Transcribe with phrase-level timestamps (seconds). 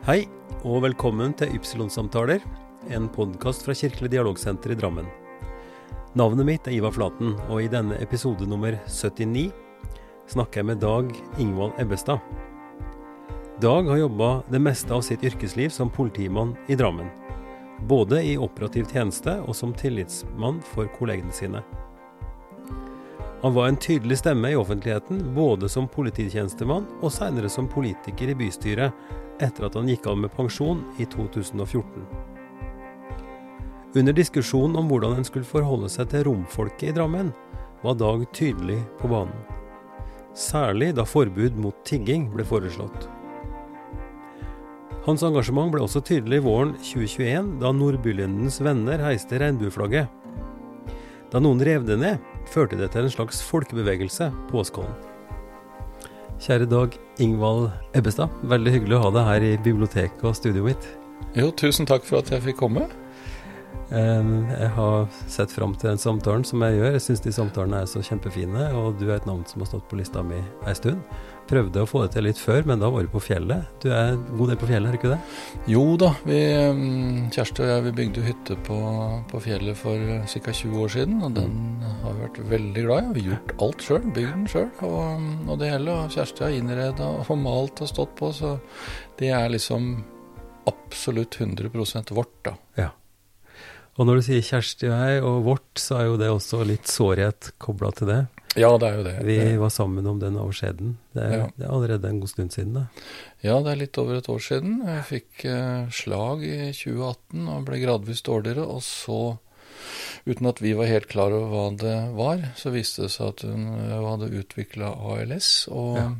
[0.00, 0.22] Hei,
[0.64, 2.40] og velkommen til Ypsilon-samtaler,
[2.88, 5.04] en podkast fra Kirkelig dialogsenter i Drammen.
[6.16, 9.50] Navnet mitt er Ivar Flaten, og i denne episode nummer 79
[10.32, 12.24] snakker jeg med Dag Ingvald Ebbestad.
[13.60, 17.12] Dag har jobba det meste av sitt yrkesliv som politimann i Drammen.
[17.84, 21.60] Både i operativ tjeneste og som tillitsmann for kollegene sine.
[23.44, 28.40] Han var en tydelig stemme i offentligheten, både som polititjenestemann og senere som politiker i
[28.46, 28.96] bystyret,
[29.42, 32.04] etter at han gikk av med pensjon i 2014.
[33.98, 37.32] Under diskusjonen om hvordan en skulle forholde seg til romfolket i Drammen,
[37.82, 39.34] var Dag tydelig på banen.
[40.36, 43.08] Særlig da forbud mot tigging ble foreslått.
[45.08, 50.12] Hans engasjement ble også tydelig våren 2021, da Nordbylendens venner heiste regnbueflagget.
[51.32, 55.09] Da noen rev det ned, førte det til en slags folkebevegelse på Åskollen.
[56.40, 60.86] Kjære Dag Ingvald Ebbestad, veldig hyggelig å ha deg her i biblioteket og studioet mitt.
[61.36, 62.86] Jo, tusen takk for at jeg fikk komme.
[63.90, 66.94] Jeg har sett fram til den samtalen som jeg gjør.
[66.96, 69.84] Jeg syns de samtalene er så kjempefine, og du er et navn som har stått
[69.90, 71.04] på lista mi ei stund.
[71.50, 73.66] Prøvde å få det til litt før, men da var du på fjellet.
[73.82, 75.18] Du er en god del på fjellet, er du ikke det?
[75.72, 76.38] Jo da, vi,
[77.34, 78.76] Kjersti og jeg vi bygde hytte på,
[79.32, 80.54] på fjellet for ca.
[80.60, 81.56] 20 år siden, og den
[82.04, 83.10] har vi vært veldig glad i.
[83.16, 85.96] Vi har gjort alt sjøl, bygd den sjøl og, og, det hele.
[85.96, 88.54] Og Kjersti har innreda og malt og stått på, så
[89.18, 89.90] det er liksom
[90.70, 92.54] absolutt 100 vårt, da.
[92.78, 92.92] Ja.
[93.98, 96.86] Og når du sier Kjersti og jeg og vårt, så er jo det også litt
[96.88, 98.20] sårhet kobla til det.
[98.58, 99.12] Ja, det er jo det.
[99.28, 100.96] Vi var sammen om den avskjeden.
[101.14, 101.44] Det, ja.
[101.54, 102.82] det, er allerede en god stund siden, da.
[103.46, 104.80] Ja, det er litt over et år siden.
[104.88, 108.66] Jeg fikk eh, slag i 2018 og ble gradvis dårligere.
[108.66, 109.20] Og så,
[110.26, 113.46] uten at vi var helt klar over hva det var, så viste det seg at
[113.46, 116.10] hun eh, hadde utvikla ALS, og ja.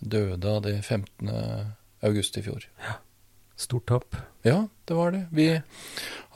[0.00, 1.30] døde av det 15.
[2.10, 2.66] august i fjor.
[2.82, 2.98] Ja.
[3.56, 4.16] Stort tap.
[4.44, 5.22] Ja, det var det.
[5.32, 5.48] Vi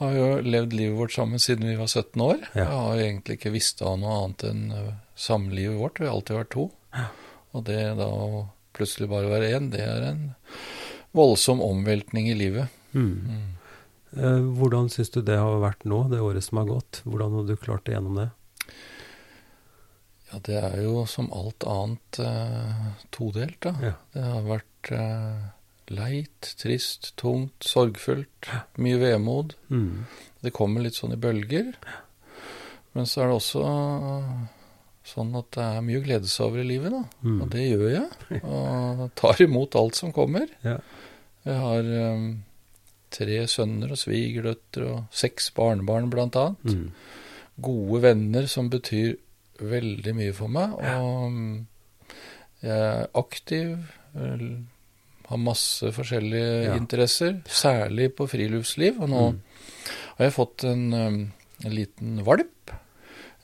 [0.01, 2.39] har jo levd livet vårt sammen siden vi var 17 år.
[2.55, 2.63] Ja.
[2.63, 6.01] Jeg har egentlig ikke visst av noe annet enn eh, samlivet vårt.
[6.01, 6.67] Vi har alltid vært to.
[6.97, 7.05] Ja.
[7.53, 8.43] Og det da å
[8.75, 10.25] plutselig bare være én, det er en
[11.15, 12.73] voldsom omveltning i livet.
[12.95, 13.13] Mm.
[13.29, 13.47] Mm.
[14.17, 17.03] Eh, hvordan syns du det har vært nå, det året som har gått?
[17.05, 18.29] Hvordan har du klart det gjennom det?
[20.31, 23.75] Ja, det er jo som alt annet eh, todelt, da.
[23.83, 23.95] Ja.
[24.15, 25.49] Det har vært eh,
[25.91, 28.49] leit, trist, tungt, sorgfullt.
[28.81, 29.55] Mye vemod.
[29.69, 30.05] Mm.
[30.41, 31.73] Det kommer litt sånn i bølger.
[32.95, 33.65] Men så er det også
[35.11, 37.01] sånn at det er mye å glede seg over i livet, da.
[37.25, 37.37] Mm.
[37.43, 38.41] Og det gjør jeg.
[38.41, 40.51] Og tar imot alt som kommer.
[40.65, 40.77] Ja.
[41.47, 42.27] Jeg har um,
[43.11, 46.75] tre sønner og svigerdøtre og seks barnebarn, blant annet.
[46.75, 46.91] Mm.
[47.61, 49.15] Gode venner som betyr
[49.61, 50.77] veldig mye for meg.
[50.77, 52.13] Og ja.
[52.61, 53.75] jeg er aktiv
[55.31, 56.75] har masse forskjellige ja.
[56.77, 58.93] interesser, særlig på friluftsliv.
[59.01, 59.37] Og nå mm.
[60.17, 61.21] har jeg fått en, um,
[61.65, 62.59] en liten valp,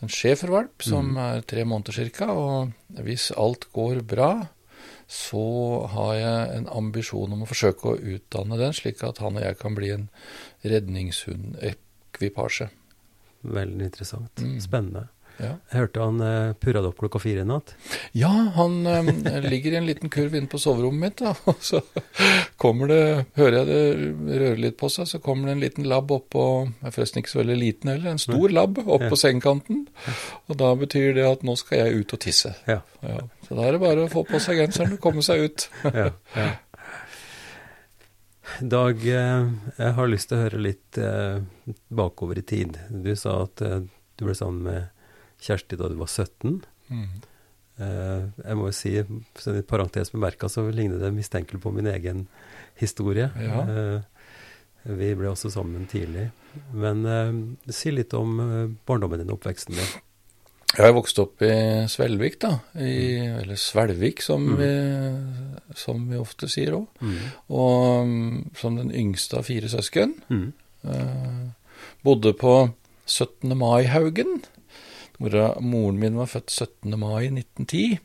[0.03, 1.20] en schæfervalp, som mm.
[1.24, 2.28] er tre måneder ca.
[2.34, 4.31] Og hvis alt går bra,
[5.08, 9.44] så har jeg en ambisjon om å forsøke å utdanne den, slik at han og
[9.46, 10.08] jeg kan bli en
[10.68, 12.68] redningshundekvipasje.
[13.48, 14.34] Veldig interessant.
[14.44, 14.59] Mm.
[14.59, 15.04] Spennende.
[15.38, 15.52] Ja.
[15.70, 17.74] Jeg hørte han uh, purra det opp klokka fire i natt.
[18.18, 19.12] Ja, han um,
[19.52, 21.22] ligger i en liten kurv inne på soverommet mitt.
[21.22, 21.81] Da, og så
[22.62, 23.02] kommer det,
[23.38, 26.44] hører jeg det røre litt på seg, så kommer det en liten labb oppå
[26.81, 29.12] Er forresten ikke så veldig liten heller, en stor labb opp ja.
[29.14, 29.86] på sengekanten.
[30.48, 32.54] Og da betyr det at nå skal jeg ut og tisse.
[32.69, 32.81] Ja.
[33.06, 33.22] Ja.
[33.48, 35.69] Så da er det bare å få på seg genseren og komme seg ut.
[35.94, 36.50] ja, ja.
[38.62, 41.42] Dag, eh, jeg har lyst til å høre litt eh,
[41.94, 42.78] bakover i tid.
[42.90, 43.84] Du sa at eh,
[44.18, 44.97] du ble sammen med
[45.44, 46.62] Kjersti da du var 17.
[46.90, 47.09] Mm.
[47.78, 52.25] Uh, jeg må jo si, et parentes bemerka, så ligner det mistenkelig på min egen
[52.80, 53.30] historie.
[53.38, 53.62] Ja.
[53.68, 56.30] Uh, vi ble også sammen tidlig.
[56.74, 57.38] Men uh,
[57.74, 58.40] si litt om
[58.88, 59.96] barndommen din og oppveksten din.
[60.78, 61.54] Jeg vokste opp i
[61.89, 62.57] Svelvik, da.
[62.75, 62.89] I,
[63.22, 63.38] mm.
[63.44, 64.57] eller Svelvik, som, mm.
[64.60, 66.89] vi, som, vi, ofte sier òg.
[67.00, 67.22] Mm.
[67.56, 68.18] Og um,
[68.57, 70.18] som den yngste av fire søsken.
[70.28, 70.51] Mm.
[72.04, 72.54] bodde på
[73.07, 73.56] 17.
[73.57, 74.42] Mai-haugen.
[75.18, 76.94] Mora, moren min var født 17.
[77.00, 77.98] mai 1910.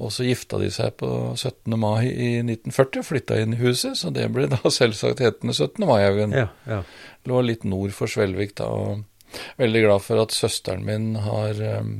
[0.00, 1.76] Og så gifta de seg på 17.
[1.80, 5.84] mai i 1940 og flytta inn i huset, så det ble da selvsagt hetende 17.
[5.88, 6.34] mai-haugen.
[6.36, 6.82] Ja, ja.
[7.28, 11.94] Lå litt nord for Svelvik da, og veldig glad for at søsteren min har, um,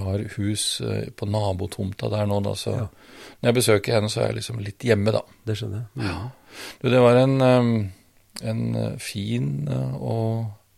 [0.00, 2.88] har hus uh, på nabotomta der nå, da, så ja.
[3.40, 5.22] når jeg besøker henne, så er jeg liksom litt hjemme, da.
[5.46, 6.08] Det skjønner jeg.
[6.08, 6.18] Ja.
[6.80, 7.72] Du, det var en, um,
[8.42, 8.66] en
[9.02, 10.26] fin uh, og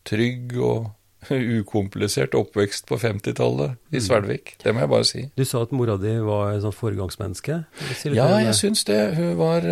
[0.06, 0.92] trygg og
[1.60, 4.02] ukomplisert oppvekst på 50-tallet i.
[4.02, 4.56] Svelvik.
[4.62, 5.24] Det må jeg bare si.
[5.36, 7.62] Du sa at mora di var et sånt foregangsmenneske?
[8.12, 9.00] Ja, jeg syns det.
[9.18, 9.66] Hun var,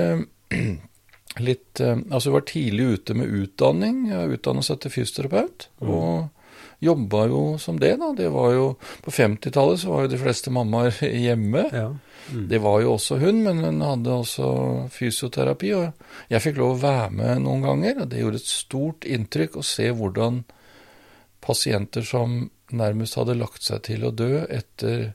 [1.49, 4.07] litt eh, Altså, hun var tidlig ute med utdanning.
[4.37, 5.69] Utdanna seg til fysioterapeut.
[5.83, 5.93] Mm.
[5.95, 8.13] Og jobba jo som det, da.
[8.17, 8.67] Det var jo
[9.05, 11.69] På 50-tallet så var jo de fleste mammaer hjemme.
[11.73, 11.93] Ja.
[12.33, 12.49] Mm.
[12.49, 14.49] Det var jo også hun, men hun hadde også
[14.93, 15.75] fysioterapi.
[15.77, 19.59] Og jeg fikk lov å være med noen ganger, og det gjorde et stort inntrykk
[19.61, 20.45] å se hvordan
[21.45, 25.13] pasienter som nærmest hadde lagt seg til å dø etter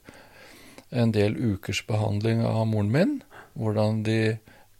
[0.89, 3.17] en del ukers behandling av moren min,
[3.57, 4.37] hvordan de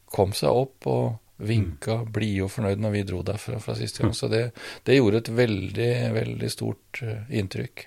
[0.09, 2.07] kom seg opp og vinka mm.
[2.13, 4.13] blide og fornøyd når vi dro derfra fra siste gang.
[4.13, 4.17] Mm.
[4.17, 4.43] Så det,
[4.87, 7.85] det gjorde et veldig, veldig stort uh, inntrykk.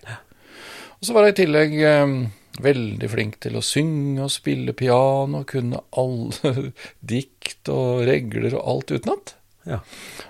[1.01, 1.77] Og så var jeg i tillegg
[2.07, 2.17] um,
[2.63, 6.71] veldig flink til å synge og spille piano, kunne alle
[7.15, 9.37] dikt og regler og alt utenat.
[9.69, 9.83] Ja.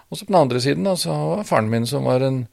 [0.08, 2.44] Og så på den andre siden da, så var faren min, som var en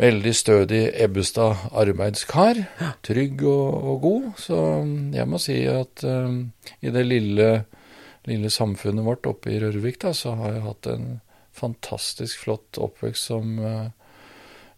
[0.00, 2.62] veldig stødig Ebbestad arbeidskar.
[3.04, 4.28] Trygg og, og, god.
[4.40, 4.58] Så
[5.14, 6.44] jeg må si at um,
[6.80, 7.52] i det lille
[8.28, 11.06] lille samfunnet vårt oppe i Rørvik, da, så har jeg hatt en
[11.52, 13.88] fantastisk flott oppvekst som uh,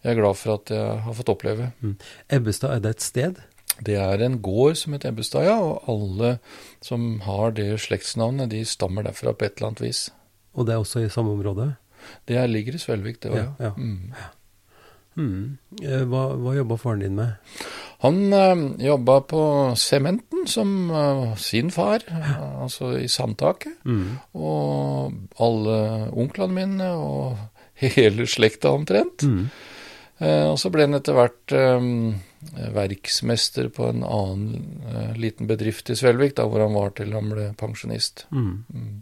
[0.05, 1.71] jeg er glad for at jeg har fått oppleve.
[1.81, 1.95] Mm.
[2.37, 3.39] Ebbestad, er det et sted?
[3.85, 5.55] Det er en gård som heter Ebbestad, ja.
[5.61, 6.35] Og alle
[6.85, 10.03] som har det slektsnavnet, de stammer derfra på et eller annet vis.
[10.53, 11.71] Og det er også i samme område?
[12.29, 13.47] Det ligger i Svelvik, det òg, ja.
[13.65, 13.71] ja.
[13.77, 14.13] Mm.
[15.15, 15.57] Mm.
[16.11, 17.37] Hva, hva jobba faren din med?
[18.05, 19.41] Han øh, eh, jobba på
[19.79, 23.73] Sementen som øh, sin far, øh, altså i Sandtaket.
[23.83, 24.17] Mm.
[24.33, 25.77] Og alle
[26.13, 27.37] onklene mine og
[27.97, 29.23] hele slekta omtrent.
[29.23, 29.47] Mm.
[30.19, 31.55] Eh, og så ble han etter hvert
[32.75, 37.47] verksmester på en annen liten bedrift i Svelvik, da hvor han var til han ble
[37.57, 38.27] pensjonist.
[38.29, 39.01] Mm.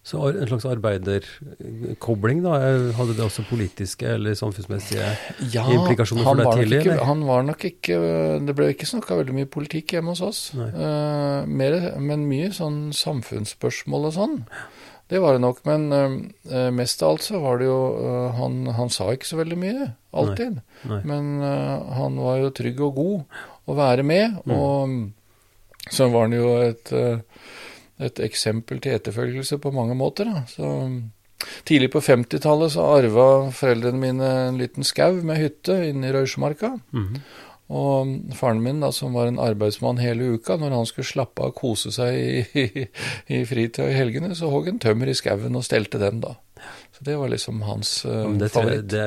[0.00, 2.54] Så en slags arbeiderkobling, da?
[2.96, 5.04] Hadde det også politiske eller samfunnsmessige
[5.52, 6.78] ja, implikasjoner for deg tidlig?
[6.86, 7.98] Ikke, han var nok ikke
[8.46, 10.40] Det ble ikke snakka veldig mye politikk hjemme hos oss.
[10.56, 14.38] Uh, mer, men mye sånn samfunnsspørsmål og sånn.
[15.12, 15.60] Det var det nok.
[15.68, 19.42] Men uh, mest av alt så var det jo uh, han, han, sa ikke så
[19.42, 20.62] veldig mye, alltid.
[20.64, 20.94] Nei.
[20.94, 21.02] Nei.
[21.12, 21.32] Men
[22.00, 24.40] han var jo trygg og god å være med.
[24.48, 24.56] Mm.
[24.56, 26.94] Og så var han jo et
[28.00, 30.30] et eksempel til etterfølgelse på mange måter.
[30.30, 30.44] Da.
[30.50, 30.70] Så
[31.64, 33.26] Tidlig på 50-tallet så arva
[33.56, 36.74] foreldrene mine en liten skau med hytte inne i Røysmarka.
[36.92, 37.22] Mm -hmm.
[37.70, 41.52] Og faren min, da, som var en arbeidsmann hele uka, når han skulle slappe av
[41.52, 42.86] og kose seg i, i,
[43.36, 46.34] i fritida i helgene, så hogg han tømmer i skauen og stelte den, da.
[46.90, 48.88] Så det var liksom hans uh, det, favoritt.
[48.90, 49.06] Det,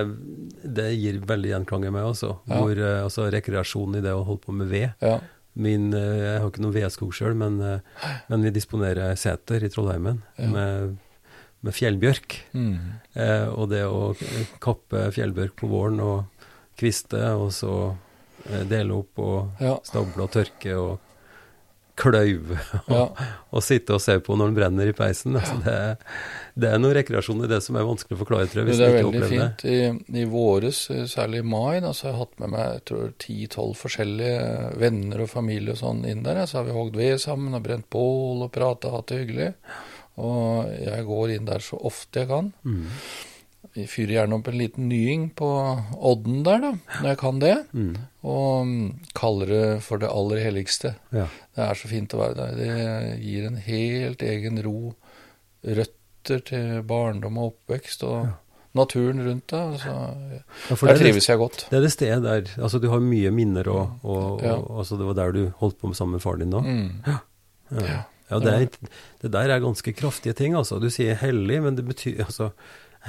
[0.64, 2.32] det, gir veldig gjenklang i meg også.
[2.48, 2.62] Ja.
[2.62, 4.96] Hvor, uh, altså rekreasjon i det å holde på med ved.
[5.04, 5.20] Ja.
[5.54, 9.70] Min, eh, jeg har ikke noen vedskog sjøl, men, eh, men, vi disponerer seter i
[9.70, 10.50] Trollheimen ja.
[10.50, 10.96] med,
[11.62, 12.40] med, fjellbjørk.
[12.58, 12.78] Mm.
[13.14, 14.14] Eh, og det å
[14.64, 17.76] kappe fjellbjørk på våren og kviste, og så
[18.50, 21.13] eh, dele opp og stable og tørke og
[22.00, 22.58] kløyve
[22.88, 23.28] og, ja.
[23.54, 25.38] og, sitte og se på når den brenner i peisen.
[25.38, 25.76] Altså det,
[26.58, 28.70] det, er noe rekreasjon i det som er vanskelig å forklare, tror jeg.
[28.72, 29.66] hvis det er veldig fint.
[29.70, 29.80] I,
[30.24, 33.76] I våres, særlig i mai, da, så har jeg hatt med meg jeg tror 10-12
[33.84, 34.46] forskjellige
[34.82, 36.44] venner og familie og sånn inn der.
[36.50, 39.52] Så har vi hogd ved sammen og brent bål og prata, hatt det hyggelig.
[40.24, 42.52] Og jeg går inn der så ofte jeg kan.
[42.66, 42.90] Mm.
[43.74, 45.48] Fyrer gjerne opp en liten nying på
[45.98, 47.56] odden der, da, når jeg kan det.
[47.74, 47.96] Mm.
[48.30, 48.86] Og mm,
[49.18, 50.94] kaller det for det aller helligste.
[51.16, 51.26] Ja.
[51.58, 52.60] Det er så fint å være der.
[52.60, 54.94] Det gir en helt egen ro.
[55.66, 58.06] Røtter til barndom og oppvekst.
[58.06, 58.38] og ja.
[58.74, 59.74] Naturen rundt deg.
[59.76, 59.92] Altså,
[60.34, 61.68] ja, der trives jeg godt.
[61.70, 65.10] Det er det stedet der altså Du har mye minner, og, og, og altså, det
[65.12, 66.64] var der du holdt på med sammen med faren din da?
[66.66, 66.90] Mm.
[67.06, 68.00] Ja.
[68.32, 68.90] Ja, det, er,
[69.22, 70.80] det, der er ganske kraftige ting, altså.
[70.82, 72.50] Du sier hellig, men det betyr altså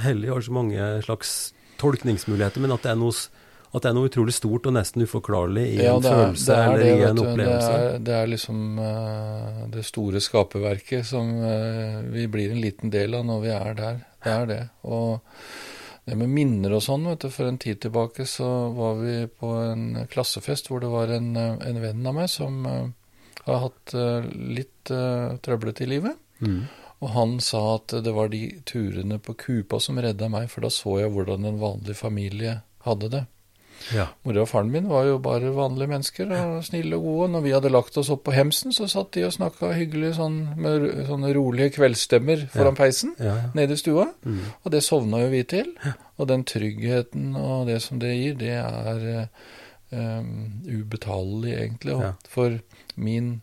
[0.02, 3.14] hellig har så mange slags tolkningsmuligheter, men at det er noe,
[3.74, 6.88] det er noe utrolig stort og nesten uforklarlig i ja, en er, følelse eller det,
[6.88, 7.68] i en opplevelse.
[7.68, 12.94] Det er, det er liksom uh, det store skaperverket som uh, vi blir en liten
[12.94, 14.02] del av når vi er der.
[14.24, 14.60] Det er det.
[14.88, 15.38] Og
[16.04, 19.54] det med minner og sånn, vet du, for en tid tilbake så var vi på
[19.64, 22.86] en klassefest hvor det var en, en venn av meg som uh,
[23.44, 23.92] har hatt
[24.32, 24.88] litt
[25.44, 26.16] trøblete i livet.
[26.40, 26.62] Mm.
[27.04, 30.72] Og han sa at det var de turene på Kupa som redda meg, for da
[30.72, 33.24] så jeg hvordan en vanlig familie hadde det.
[33.92, 34.06] Ja.
[34.24, 37.28] Mora og faren min var jo bare vanlige mennesker og snille og gode.
[37.34, 40.38] Når vi hadde lagt oss opp på hemsen, så satt de og snakka hyggelig sånn,
[40.56, 42.78] med sånne rolige kveldsstemmer foran ja.
[42.78, 44.08] peisen ja, nede i stua.
[44.24, 44.40] Mm.
[44.62, 45.74] Og det sovna jo vi til.
[46.16, 49.26] Og den tryggheten og det som det gir, det er
[49.90, 50.30] um,
[50.64, 51.98] ubetalelig, egentlig.
[52.30, 52.60] For
[52.94, 53.34] min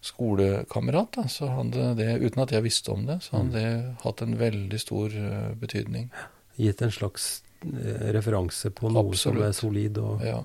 [0.00, 3.56] skolekamerat, da, så hadde det, uten at jeg visste om det, så hadde mm.
[3.56, 6.08] det hatt en veldig stor uh, betydning.
[6.58, 7.28] Gitt en slags
[7.64, 9.38] uh, referanse på noe Absolutt.
[9.38, 10.38] som er solid og ja.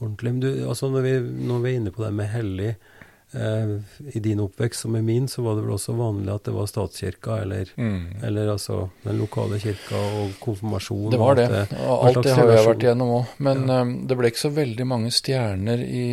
[0.00, 0.34] ordentlig.
[0.36, 1.14] Men du, altså når vi,
[1.50, 2.93] når vi, er inne på det med hellig, eh,
[3.34, 6.68] i din oppvekst som i min, så var det vel også vanlig at det var
[6.70, 8.24] statskirka, eller, mm.
[8.26, 11.10] eller altså den lokale kirka og konfirmasjon.
[11.12, 11.48] Det var det.
[11.50, 13.34] Alt det, alt det har jeg vært igjennom òg.
[13.46, 13.80] Men ja.
[13.82, 16.04] um, det ble ikke så veldig mange stjerner i,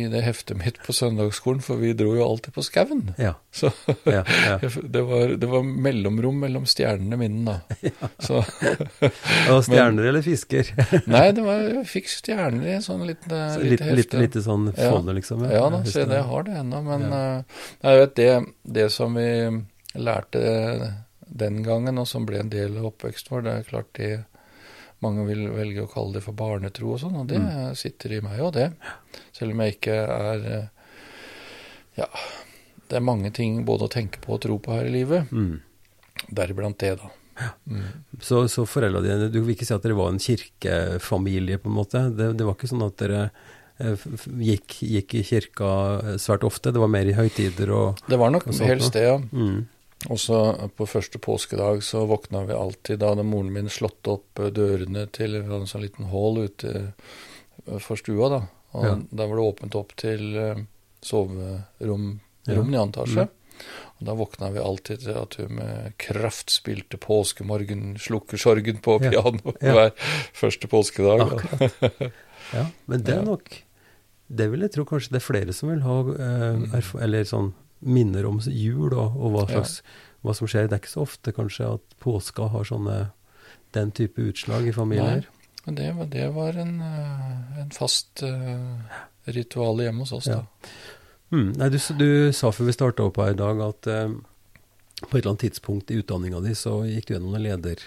[0.00, 3.04] i, det heftet mitt på søndagsskolen, for vi dro jo alltid på skauen.
[3.20, 3.34] Ja.
[3.54, 3.70] Så
[4.04, 4.22] ja,
[4.82, 7.90] det, var, det, var, mellomrom mellom stjernene mine, da.
[8.28, 10.70] Så, og stjerner men, eller fisker?
[11.10, 13.98] nei, det var, jeg fikk stjerner i en sånn liten, så, lite, hefte.
[13.98, 15.44] Litt, litt sånn folde, liksom?
[15.50, 16.80] Ja, da, se det har det ennå.
[16.86, 17.20] Men ja.
[17.38, 18.32] uh, jeg vet det,
[18.78, 19.28] det som vi
[19.98, 20.42] lærte
[21.28, 24.12] den gangen, og som ble en del av oppveksten vår, det er klart det
[25.04, 27.76] mange vil velge å kalle det for barnetro og sånn, og det mm.
[27.78, 28.68] sitter i meg òg, det.
[29.36, 30.96] Selv om jeg ikke er eh,
[32.00, 32.08] Ja,
[32.90, 35.30] det er mange ting både å tenke på og tro på her i livet.
[35.30, 35.60] Mm.
[36.34, 37.12] Deriblant det, da.
[37.70, 37.84] Mm.
[38.18, 41.76] Så, så foreldra dine Du vil ikke si at dere var en kirkefamilie, på en
[41.76, 42.02] måte?
[42.10, 43.44] Det, det var ikke sånn at dere Eh,
[43.78, 46.72] gikk, gikk, i kirka eh, svært ofte?
[46.74, 49.18] Det var mer i høytider og Det var nok helst det, ja.
[49.18, 49.66] Mm.
[50.14, 53.00] Også på første påskedag så våkna vi alltid.
[53.02, 56.92] Da hadde moren min slått opp eh, dørene til en sånn liten hall ute
[57.82, 58.30] for stua.
[58.34, 58.42] Da
[58.78, 58.94] Og ja.
[59.10, 60.38] der var det åpent opp til
[61.04, 62.08] soverom
[62.46, 62.62] ja.
[62.62, 63.26] i antasje.
[63.26, 63.34] Mm.
[63.98, 68.98] Og da våkna vi alltid til at hun med kraft spilte 'Påskemorgen slukker sorgen' på
[69.02, 69.72] piano ja.
[69.74, 69.90] hver
[70.32, 71.42] første påskedag.
[72.56, 73.50] ja, men det er nok
[74.28, 78.26] det vil jeg tro kanskje det er flere som vil ha eh, eller sånn minner
[78.28, 79.84] om jul og, og hva, slags, ja.
[80.26, 80.68] hva som skjer.
[80.68, 82.96] Det er ikke så ofte kanskje at påska har sånne
[83.76, 85.28] den type utslag i familier.
[85.64, 88.76] Nei, det, var, det var en, eh, en fast uh,
[89.28, 90.40] ritual hjemme hos oss, ja.
[90.40, 90.46] da.
[91.28, 94.08] Mm, nei, du, du, sa før vi starta opp her i dag at uh,
[95.04, 97.78] på et eller annet tidspunkt i utdanninga di så gikk du gjennom noen leder,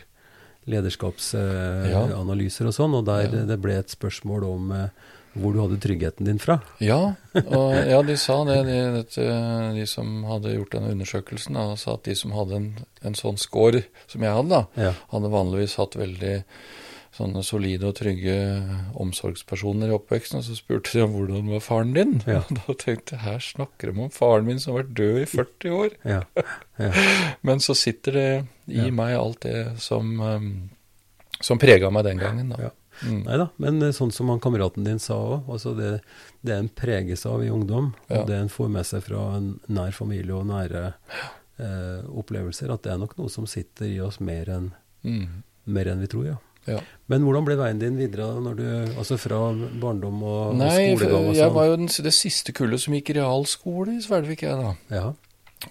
[0.70, 2.70] lederskapsanalyser uh, ja.
[2.70, 4.64] og sånn, og der det ble et spørsmål om
[5.34, 6.60] hvor du hadde tryggheten din fra.
[6.84, 8.80] Ja, og, ja de sa det, de,
[9.78, 12.70] de, som hadde gjort denne undersøkelsen, da, sa at de som hadde en,
[13.08, 14.94] en sånn score som jeg hadde, da, ja.
[15.14, 16.36] hadde vanligvis hatt veldig
[17.16, 18.36] sånne solide og trygge
[19.00, 20.40] omsorgspersoner i oppveksten.
[20.40, 22.20] Og så spurte de om hvordan var faren din.
[22.28, 22.44] Ja.
[22.62, 25.78] Da tenkte jeg her snakker de om faren min som har vært død i 40
[25.78, 25.98] år.
[26.08, 26.22] Ja.
[26.80, 26.92] Ja.
[27.48, 28.30] Men så sitter det
[28.72, 30.54] i meg alt det som, um,
[31.44, 32.56] som prega meg den gangen.
[32.56, 32.72] da.
[33.02, 33.22] Mm.
[33.26, 35.92] Nei da, men eh, sånn som han kameraten din sa òg, altså det,
[36.46, 38.22] det en preges av i ungdom, ja.
[38.22, 42.86] og det en får med seg fra en nær familie og nære eh, opplevelser, at
[42.86, 44.72] det er nok noe som sitter i oss mer enn
[45.08, 45.28] mm.
[45.72, 46.38] en vi tror, ja.
[46.70, 46.78] Ja.
[47.10, 48.66] Men hvordan ble veien din videre når du,
[49.02, 49.40] altså fra
[49.82, 51.26] barndom og, Nei, og skolegang?
[51.26, 51.56] Nei, jeg sånn?
[51.56, 54.76] var jo den, det siste kullet som gikk realskole i Svelvik, jeg da.
[54.94, 55.08] Ja.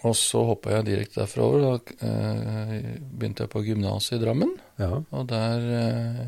[0.06, 1.62] Og så hoppa jeg direkte derfra over.
[1.64, 4.52] Da eh, begynte jeg på gymnaset i Drammen.
[4.80, 5.00] Ja.
[5.02, 6.20] Og der eh,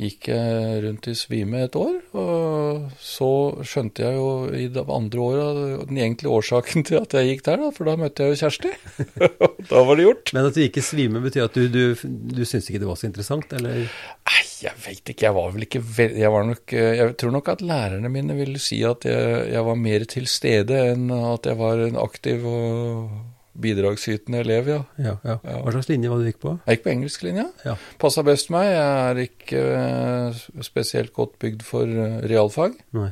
[0.00, 1.96] gikk jeg rundt i svime et år.
[2.16, 3.30] Og så
[3.66, 7.60] skjønte jeg jo i det andre året den egentlige årsaken til at jeg gikk der,
[7.64, 8.72] da, for da møtte jeg jo Kjersti.
[9.70, 10.32] da var det gjort.
[10.36, 13.00] Men at du gikk i svime, betyr at du, du, du syntes ikke det var
[13.00, 13.82] så interessant, eller?
[14.30, 15.26] Nei, jeg veit ikke.
[15.28, 19.04] Jeg var vel ikke jeg, nok, jeg tror nok at lærerne mine ville si at
[19.08, 24.68] jeg, jeg var mer til stede enn at jeg var en aktiv og bidragsytende elev,
[24.70, 24.82] ja.
[25.00, 25.38] Ja, ja.
[25.42, 26.52] Hva slags linje var det du gikk på?
[26.64, 27.46] Jeg gikk på engelsklinja.
[27.66, 27.76] Ja.
[28.00, 28.68] Passa best meg.
[28.70, 32.78] Jeg er ikke uh, spesielt godt bygd for uh, realfag.
[32.96, 33.10] Nei.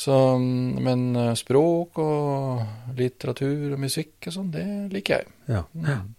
[0.00, 5.32] Så, men uh, språk og litteratur og musikk og sånn, det liker jeg.
[5.50, 5.64] Ja.
[5.72, 6.12] Mm.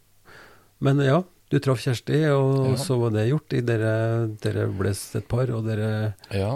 [0.82, 3.54] Men ja, du traff Kjersti, og så var det gjort.
[3.68, 3.94] Dere,
[4.42, 5.90] dere ble et par, og dere
[6.34, 6.56] ja.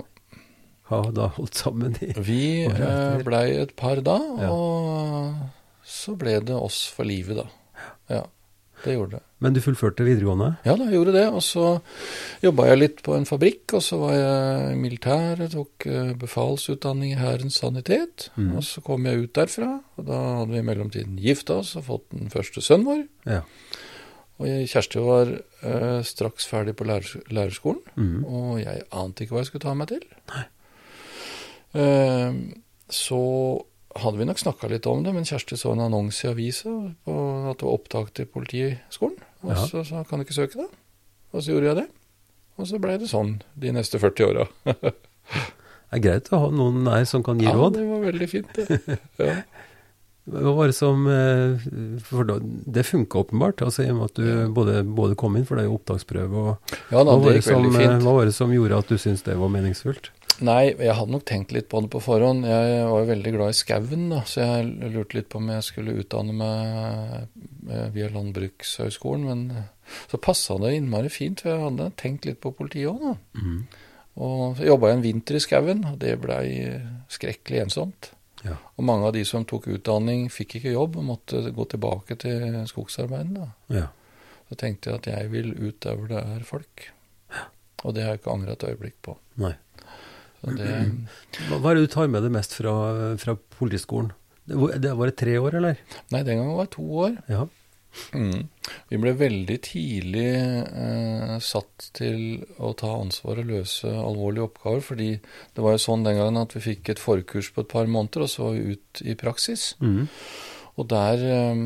[0.89, 2.45] har da holdt sammen i Vi
[3.27, 4.17] blei et par da,
[4.50, 5.54] og
[5.86, 7.86] så ble det oss for livet, da.
[8.10, 8.24] Ja,
[8.84, 9.24] det gjorde det.
[9.44, 10.56] Men du fullførte videregående?
[10.65, 11.25] Ja, da, jeg gjorde det.
[11.30, 11.65] Og så
[12.42, 17.13] jobba jeg litt på en fabrikk, og så var jeg militær, jeg tok uh, befalsutdanning
[17.13, 18.30] i Hærens sanitet.
[18.39, 18.56] Mm.
[18.58, 21.88] Og så kom jeg ut derfra, og da hadde vi i mellomtiden gifta oss og
[21.92, 23.06] fått den første sønnen vår.
[23.30, 23.44] Ja.
[24.36, 28.18] Og jeg, Kjersti var eh, straks ferdig på lærer, lærerskolen, mm.
[28.25, 30.04] og jeg ante ikke hva jeg skulle ta meg til.
[30.34, 30.44] Nei.
[31.80, 32.42] Eh,
[32.92, 33.22] så
[33.95, 36.71] hadde vi nok snakka litt om det, men Kjersti så en annonse i avisa
[37.05, 37.17] på
[37.49, 39.19] at det var opptak til Politiskolen.
[39.45, 39.67] Og ja.
[39.69, 40.67] så sa kan du ikke søke, da?
[41.35, 41.85] Og så gjorde jeg det.
[42.55, 44.47] Og så blei det sånn de neste 40 åra.
[44.65, 47.79] det er greit å ha noen nær som kan gi ja, råd.
[47.79, 48.99] Ja, det var veldig fint, det.
[49.31, 49.39] Ja.
[50.25, 51.65] Hva var det som eh,
[52.01, 55.53] For det funka åpenbart, altså i og med at du både, både, kom inn, for
[55.53, 56.45] det er jo opptaksprøve.
[56.49, 57.67] Og, ja, da, det gikk som.
[57.75, 60.09] Hva var det som gjorde at du syntes det var meningsfullt?
[60.44, 62.44] Nei, jeg hadde nok tenkt litt på det på forhånd.
[62.50, 65.63] Jeg var jo veldig glad i skauen, da, så jeg lurte litt på om jeg
[65.63, 69.24] skulle utdanne meg eh, via Landbrukshøgskolen.
[69.30, 73.06] Men eh, så passa det innmari fint, for jeg hadde tenkt litt på politiet òg,
[73.06, 73.15] da.
[73.39, 73.62] Mm.
[74.25, 76.46] Og så jobba jeg en vinter i skauen, og det blei
[77.12, 78.12] skrekkelig ensomt.
[78.46, 78.58] Ja.
[78.75, 82.60] Og mange av de som tok utdanning, fikk ikke jobb og måtte gå tilbake til
[82.70, 83.48] skogsarbeidet.
[83.74, 83.88] Ja.
[84.50, 86.89] Så tenkte jeg at jeg vil ut der hvor det er folk.
[87.86, 89.15] Og det har jeg ikke angra et øyeblikk på.
[89.42, 89.54] Nei.
[90.44, 90.72] Det,
[91.50, 92.74] Hva er det du tar med deg mest fra,
[93.22, 94.12] fra Politiskolen?
[94.46, 95.80] Det var det tre år, eller?
[96.13, 97.15] Nei, den gangen var det to år.
[97.32, 97.48] Ja.
[98.13, 98.48] Mm.
[98.92, 105.10] Vi ble veldig tidlig eh, satt til å ta ansvar og løse alvorlige oppgaver, fordi
[105.18, 108.25] det var jo sånn den gangen at vi fikk et forkurs på et par måneder,
[108.25, 109.74] og så var vi ut i praksis.
[109.84, 110.08] Mm.
[110.75, 111.65] Og der eh,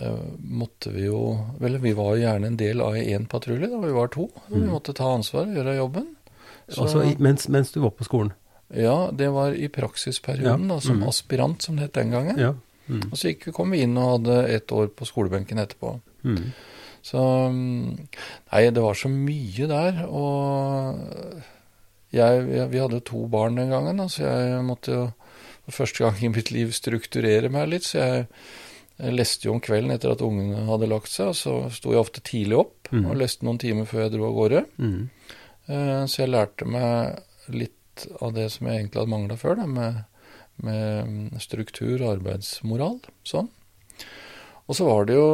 [0.00, 1.20] eh måtte vi jo
[1.60, 4.30] Vel, vi var jo gjerne en del av én patrulje, da vi var to.
[4.48, 4.56] Mm.
[4.56, 6.14] Vi måtte ta ansvar og gjøre jobben.
[6.70, 8.32] Så, altså mens, mens, du var på skolen?
[8.70, 10.74] Ja, det var i praksisperioden, ja.
[10.76, 11.06] da, som mm.
[11.10, 12.38] aspirant, som det het den gangen.
[12.38, 12.52] Ja.
[12.90, 13.06] Mm.
[13.10, 15.96] Og så gikk, kom vi inn og hadde ett år på skolebenken etterpå.
[16.26, 16.52] Mm.
[17.02, 20.02] Så Nei, det var så mye der.
[20.06, 21.42] Og
[22.14, 25.04] jeg, jeg, vi hadde to barn den gangen, så jeg måtte jo
[25.66, 27.86] for første gang i mitt liv strukturere meg litt.
[27.86, 28.26] Så jeg,
[29.00, 32.02] jeg leste jo om kvelden etter at ungene hadde lagt seg, og så sto jeg
[32.02, 33.04] ofte tidlig opp mm.
[33.04, 34.64] og leste noen timer før jeg dro av gårde.
[34.82, 35.36] Mm.
[35.70, 37.20] Eh, så jeg lærte meg
[37.54, 39.92] litt av det som jeg egentlig hadde mangla før, da, med,
[40.64, 41.04] med,
[41.42, 42.96] struktur og arbeidsmoral.
[43.26, 43.48] Sånn.
[44.70, 45.30] Og så var det jo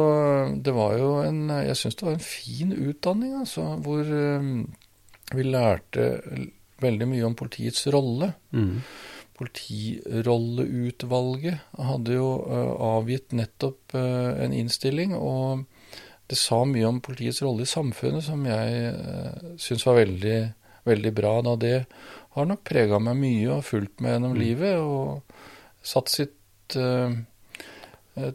[0.65, 4.73] Det var jo en Jeg syns det var en fin utdanning, altså, hvor um,
[5.35, 6.21] vi lærte
[6.81, 8.33] veldig mye om politiets rolle.
[8.55, 8.81] Mm.
[9.37, 11.57] Politirolleutvalget
[11.89, 12.29] hadde jo
[12.87, 15.65] avgitt nettopp en innstilling, og
[16.27, 20.39] det sa mye om politiets rolle i samfunnet som jeg uh, syns var veldig,
[20.89, 21.37] veldig bra.
[21.45, 21.77] Da det
[22.35, 24.41] har nok prega meg mye og fulgt meg gjennom mm.
[24.41, 27.15] livet og satt sitt uh,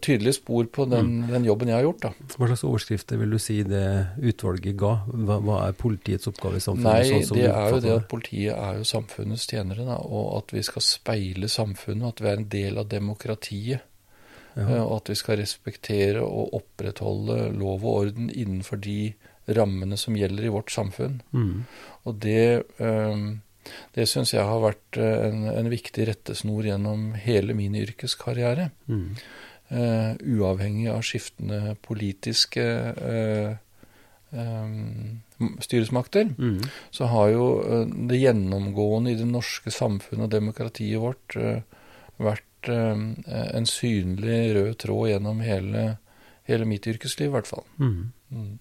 [0.00, 1.28] tydelige spor på den, mm.
[1.32, 2.02] den, jobben jeg har gjort.
[2.06, 2.32] Da.
[2.36, 3.86] Hva slags overskrifter vil du si det
[4.22, 4.92] utvalget ga?
[5.12, 6.88] Hva, hva er politiets oppgave i samfunnet?
[6.88, 10.54] Nei, sånn det er jo det at politiet er jo samfunnets tjenere, da, og at
[10.54, 13.88] vi skal speile samfunnet, at vi er en del av demokratiet.
[14.56, 14.66] Ja.
[14.66, 19.14] Uh, og at vi skal respektere og opprettholde lov og orden innenfor de
[19.52, 21.20] rammene som gjelder i vårt samfunn.
[21.32, 21.64] Mm.
[22.06, 23.40] Og det um,
[23.94, 28.70] det syns jeg har vært eh, en, en, viktig rettesnor gjennom hele min yrkeskarriere.
[28.90, 29.08] Mm.
[29.72, 33.54] Uh, uavhengig av skiftende politiske uh,
[34.36, 35.22] um,
[35.64, 36.58] styresmakter, mm.
[36.92, 37.46] så har jo
[38.10, 41.38] det gjennomgående i det norske samfunnet og demokratiet vårt
[42.20, 45.86] vært en synlig rød tråd gjennom hele,
[46.48, 47.64] hele mitt yrkesliv, i hvert fall.
[47.78, 48.12] Mm.
[48.30, 48.52] mm.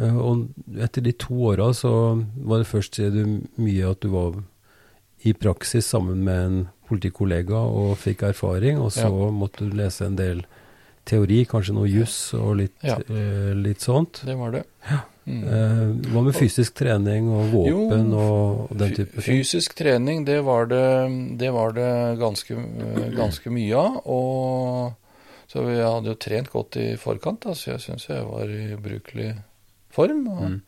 [0.00, 0.48] Eh, og
[0.82, 1.92] etter de to åra så
[2.34, 4.40] var det først sier du mye at du var
[5.24, 9.30] i praksis sammen med en politikollega og fikk erfaring, og så ja.
[9.32, 10.42] måtte du lese en del
[11.08, 12.98] teori, kanskje noe juss og litt, ja.
[13.08, 14.24] eh, litt sånt.
[14.26, 14.64] Det var det.
[14.90, 15.00] Ja.
[15.24, 16.02] Mm.
[16.12, 19.24] Hva med fysisk trening og våpen jo, og, den type ting?
[19.24, 20.84] Fysisk trening, det var det,
[21.40, 21.88] det, var det
[22.20, 22.58] ganske,
[23.16, 23.98] ganske, mye av.
[24.04, 28.52] Og så jeg hadde jo trent godt i forkant, da, så jeg syns jeg var
[28.52, 29.32] i brukelig
[29.94, 30.26] form.
[30.28, 30.62] og mm.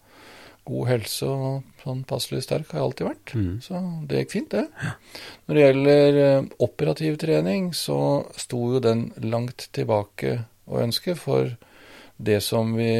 [0.66, 3.34] God helse og sånn passelig sterk har jeg alltid vært.
[3.38, 3.52] Mm.
[3.62, 4.94] Så det gikk fint, det.
[5.46, 7.98] Når det gjelder eh, operativ trening, så
[8.34, 11.54] sto jo den langt tilbake å ønske for
[12.16, 12.92] det som vi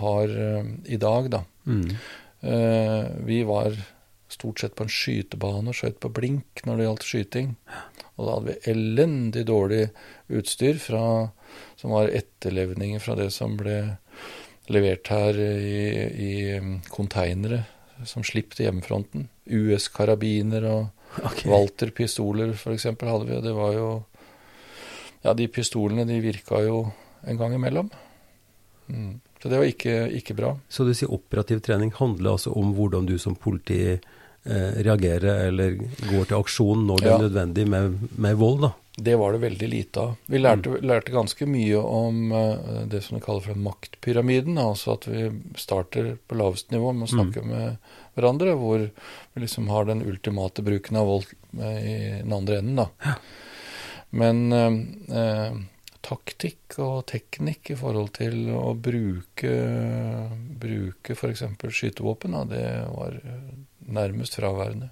[0.00, 1.44] har eh, i dag, da.
[1.66, 1.88] Mm.
[2.40, 3.76] Eh, vi var
[4.30, 7.50] stort sett på en skytebane og skjøt på blink når det gjaldt skyting.
[8.16, 9.82] Og da hadde vi elendig dårlig
[10.30, 11.02] utstyr fra,
[11.80, 13.80] som var etterlevninger fra det som ble
[14.70, 15.84] levert her i,
[16.14, 16.32] i
[16.92, 17.64] konteinere
[18.08, 19.28] som slipp til hjemmefronten.
[19.50, 21.50] US-karabiner og okay.
[21.50, 22.86] Walter-pistoler f.eks.
[22.86, 23.36] hadde vi.
[23.36, 23.90] og Det var jo
[25.20, 26.86] Ja, de pistolene de virka jo
[27.26, 27.90] en gang imellom.
[28.88, 29.20] Mm.
[29.42, 30.54] Så det var ikke, ikke, bra.
[30.68, 35.78] Så du sier operativ trening handler altså om hvordan du som politi eh, reagerer eller
[36.10, 37.16] går til aksjon når det ja.
[37.16, 38.72] er nødvendig med, med vold, da?
[39.00, 40.16] Det var det veldig lite av.
[40.28, 40.84] Vi lærte, mm.
[40.84, 44.60] lærte ganske mye om eh, det som vi kaller for maktpyramiden.
[44.60, 47.52] Altså at vi starter på laveste nivå med å snakke mm.
[47.54, 52.82] med hverandre, hvor vi liksom har den ultimate bruken av vold i den andre enden,
[52.82, 52.90] da.
[53.06, 53.14] Ja.
[54.10, 54.70] Men eh,
[55.14, 55.58] uh,
[56.04, 59.54] taktikk og teknikk i forhold til å bruke,
[60.60, 61.44] bruke f.eks.
[61.68, 63.16] skytevåpen, da, det var
[63.90, 64.90] nærmest fraværende.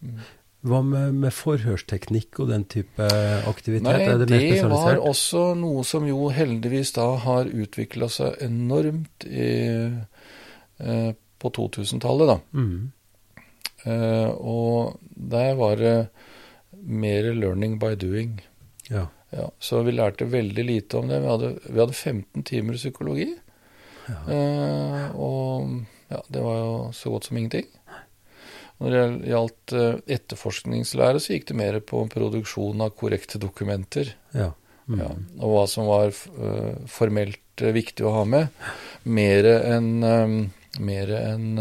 [0.00, 0.20] Mm.
[0.60, 3.06] Hva med, med, forhørsteknikk og den type
[3.48, 3.86] aktivitet?
[3.86, 9.54] Nei, det, det var også noe som jo heldigvis da har utvikla seg enormt i,
[10.84, 12.36] eh, på 2000-tallet, da.
[12.52, 13.46] Mm.
[13.88, 15.00] Eh, og
[15.32, 15.96] der var det
[16.84, 18.36] mer learning by doing.
[18.90, 19.06] Ja.
[19.30, 19.46] Ja.
[19.62, 21.20] Så vi lærte veldig lite om det.
[21.22, 23.28] Vi hadde, vi hadde 15 timer psykologi.
[24.10, 24.20] Ja.
[24.34, 27.68] Eh, og ja, det var jo så godt som ingenting.
[28.80, 34.14] Når det gjaldt uh, etterforskningslære, så gikk det mer på produksjon av korrekte dokumenter.
[34.32, 34.54] Ja.
[34.88, 35.02] Mm.
[35.02, 35.10] Ja,
[35.44, 38.48] og hva som var uh, formelt uh, viktig å ha med.
[39.04, 40.00] Mer enn
[40.80, 41.60] enn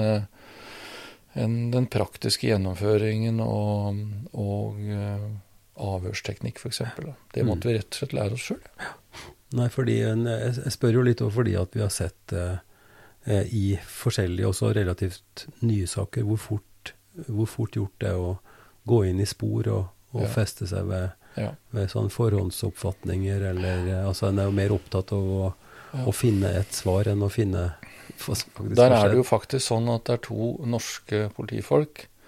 [1.40, 4.00] en den praktiske gjennomføringen og,
[4.34, 4.80] og
[5.80, 6.82] avhørsteknikk, f.eks.
[7.34, 7.70] Det måtte mm.
[7.70, 8.64] vi rett og slett lære oss sjøl.
[9.58, 14.74] Nei, fordi jeg spør jo litt fordi at vi har sett eh, i forskjellige, også
[14.78, 16.94] relativt nye saker, hvor fort,
[17.28, 18.36] hvor fort gjort det å
[18.90, 20.30] gå inn i spor og, og ja.
[20.34, 21.50] feste seg ved, ja.
[21.74, 25.50] ved sånne forhåndsoppfatninger, eller Altså, en er jo mer opptatt av å,
[26.06, 27.72] å finne et svar enn å finne
[28.78, 32.19] Der er det jo faktisk sånn at det er to norske politifolk Eh,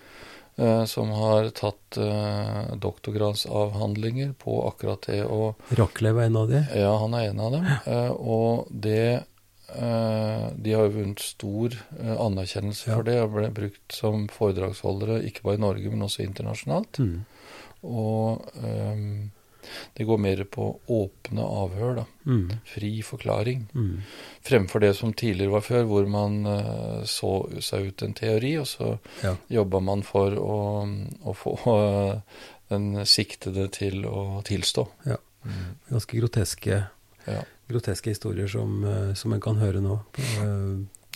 [0.85, 6.61] som har tatt uh, doktorgradsavhandlinger på akkurat det å Raklev er en av de?
[6.77, 7.67] Ja, han er en av dem.
[7.87, 9.23] Uh, og det
[9.71, 12.97] uh, De har jo vunnet stor anerkjennelse ja.
[12.97, 16.99] for det og ble brukt som foredragsholdere ikke bare i Norge, men også internasjonalt.
[16.99, 17.21] Mm.
[17.87, 19.31] Og um,
[19.93, 22.05] det går mer på åpne avhør, da.
[22.25, 22.51] Mm.
[22.65, 23.65] Fri forklaring.
[23.73, 24.01] Mm.
[24.45, 28.67] Fremfor det som tidligere var før, hvor man uh, så seg ut en teori, og
[28.69, 28.93] så
[29.23, 29.35] ja.
[29.51, 30.57] jobba man for å,
[31.21, 34.87] å få uh, den siktede til å tilstå.
[35.09, 35.19] Ja.
[35.45, 35.67] Mm.
[35.89, 36.83] Ganske groteske,
[37.25, 37.43] ja.
[37.69, 39.99] groteske historier som, uh, som en kan høre nå.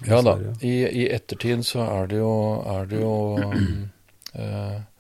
[0.06, 0.40] ja da.
[0.60, 2.34] I, I, ettertid så er det jo,
[2.66, 3.86] er det jo um,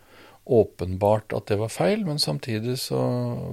[0.45, 2.99] åpenbart at det var feil, men samtidig så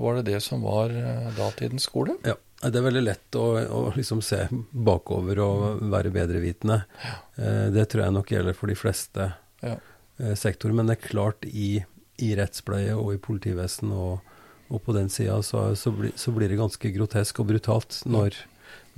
[0.00, 2.18] var det det som var eh, datidens skole.
[2.26, 6.82] Ja, det er veldig lett å, å liksom se bakover og være bedrevitende.
[7.02, 7.14] Ja.
[7.40, 9.30] Eh, det tror jeg nok gjelder for de fleste
[9.64, 9.78] ja.
[10.20, 10.76] Eh, sektorer.
[10.76, 11.80] Men det er klart i,
[12.20, 14.20] i rettspleie og i politivesen og,
[14.68, 18.36] og på den sida så, så, bli, så, blir det ganske grotesk og brutalt når,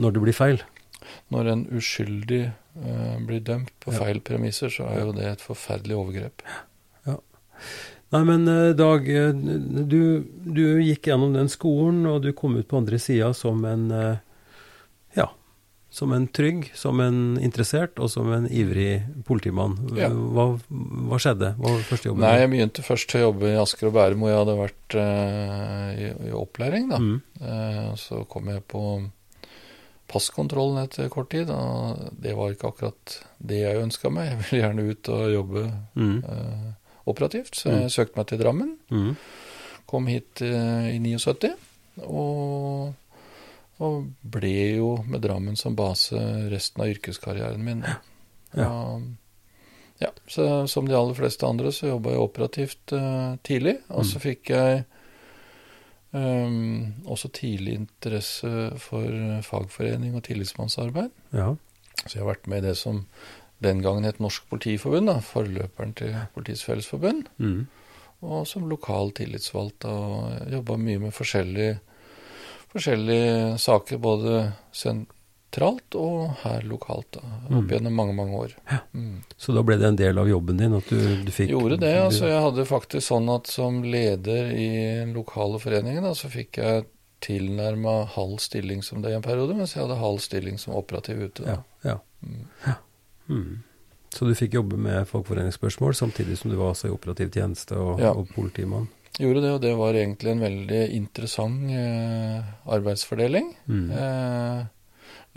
[0.02, 0.60] når det blir feil.
[1.30, 5.98] Når en uskyldig uh, blir dømt på feil premisser, så er jo det et forferdelig
[5.98, 6.46] overgrep.
[8.14, 10.02] Nei, men eh, Dag, eh, du,
[10.44, 14.20] du, gikk gjennom den skolen, og du kom ut på andre sida som en eh,
[15.18, 15.30] ja,
[15.94, 19.76] som en trygg, som en interessert og som en ivrig politimann.
[19.94, 20.08] Ja.
[20.10, 21.52] Hva, hva, skjedde?
[21.58, 22.24] Hva var første jobben?
[22.26, 25.90] Nei, Jeg begynte først å jobbe i Asker og Bærum, hvor jeg hadde vært uh,
[25.94, 26.88] i, i, opplæring.
[26.90, 26.98] da.
[26.98, 27.20] Mm.
[27.38, 28.82] Uh, så kom jeg på
[30.10, 34.32] passkontrollen etter kort tid, og det var ikke akkurat det jeg ønska meg.
[34.32, 35.64] Jeg ville gjerne ut og jobbe.
[35.94, 36.16] Mm.
[36.26, 36.72] Uh,
[37.10, 37.92] operativt, så jeg mm.
[37.92, 38.74] søkte meg til Drammen.
[38.92, 39.14] Mm.
[39.90, 41.52] Kom hit uh, i 79.
[42.04, 42.94] Og,
[43.84, 43.98] og,
[44.36, 46.18] ble jo med Drammen som base
[46.52, 47.84] resten av yrkeskarrieren min.
[48.54, 48.70] Ja.
[48.70, 49.04] Og,
[50.02, 53.78] ja, så som de aller fleste andre så jobba jeg operativt uh, tidlig.
[53.92, 54.24] Og så mm.
[54.24, 54.82] fikk jeg
[56.16, 61.12] um, også tidlig interesse for fagforening og tillitsmannsarbeid.
[61.36, 61.52] Ja.
[62.04, 63.04] Så jeg har vært med i det som
[63.64, 67.28] den gangen het Norsk Politiforbund, da, forløperen til Politiets Fellesforbund.
[67.38, 67.64] Mm.
[68.24, 71.76] Og som lokal tillitsvalgt og jobba mye med forskjellige,
[72.72, 74.38] forskjellige, saker, både
[74.74, 77.68] sentralt og her lokalt, da, opp mm.
[77.74, 78.56] gjennom mange, mange år.
[78.70, 78.80] Ja.
[78.96, 79.20] Mm.
[79.36, 81.94] Så da ble det en del av jobben din at du, du fikk Gjorde det.
[82.06, 84.70] altså Jeg hadde faktisk sånn at som leder i
[85.02, 86.88] den lokale foreningen, da, så fikk jeg
[87.24, 91.22] tilnærma halv stilling som det i en periode, mens jeg hadde halv stilling som operativ
[91.22, 91.44] ute.
[91.44, 91.54] Da.
[91.54, 92.00] Ja, ja.
[92.24, 92.42] Mm.
[92.66, 92.74] ja.
[93.28, 93.62] Mm.
[94.14, 97.98] Så du fikk jobbe med folkeforeningsspørsmål samtidig som du var altså i operativ tjeneste og,
[98.02, 98.12] ja.
[98.14, 98.86] og politimann?
[99.14, 103.52] Gjorde det, og det var egentlig en veldig interessant eh, arbeidsfordeling.
[103.70, 103.84] Mm.
[103.94, 104.64] Eh,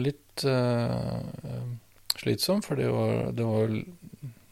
[0.02, 1.60] litt eh,
[2.18, 3.76] slitsom, for det var, det var,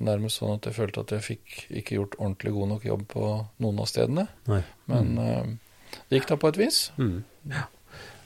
[0.05, 3.27] nærmest sånn at jeg følte at jeg fikk ikke gjort ordentlig god nok jobb på
[3.63, 4.25] noen av stedene.
[4.51, 4.61] Nei.
[4.91, 5.21] Men mm.
[5.25, 6.79] Eh, det gikk da på et vis.
[6.99, 7.21] Mm.
[7.53, 7.65] Ja.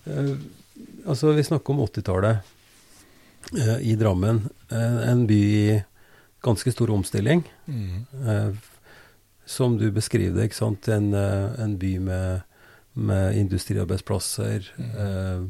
[0.09, 0.33] Eh,
[1.05, 2.55] altså, vi snakker om 80-tallet.
[3.57, 4.49] Eh, i Drammen.
[4.69, 5.83] Eh, en by i
[6.41, 7.43] ganske stor omstilling.
[7.65, 8.05] Mm.
[8.27, 8.51] Eh,
[9.45, 10.87] som du beskriver det, ikke sant.
[10.87, 12.41] En, en by med,
[12.93, 14.69] med industriarbeidsplasser.
[14.77, 15.49] Mm.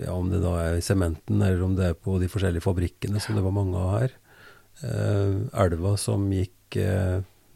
[0.00, 3.20] ja, om det da er i sementen, eller om det er på de forskjellige fabrikkene,
[3.20, 4.14] som det var mange av her.
[5.60, 6.78] elva som gikk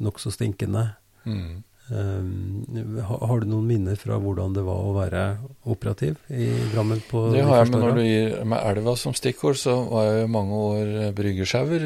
[0.04, 0.90] nokså stinkende.
[1.24, 1.62] Mm.
[1.92, 2.64] Um,
[3.04, 5.22] har du noen minner fra hvordan det var å være
[5.68, 7.02] operativ i Drammen?
[7.10, 10.22] på Det har jeg, men når du gir meg elva som stikkord, så var jeg
[10.22, 11.84] jo mange år bryggesjauer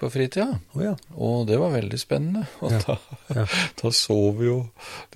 [0.00, 0.58] på fritida.
[0.76, 0.92] Oh, ja.
[1.16, 2.44] Og det var veldig spennende.
[2.64, 2.82] Og ja.
[2.84, 2.98] Da,
[3.38, 3.46] ja.
[3.80, 4.58] da, så vi jo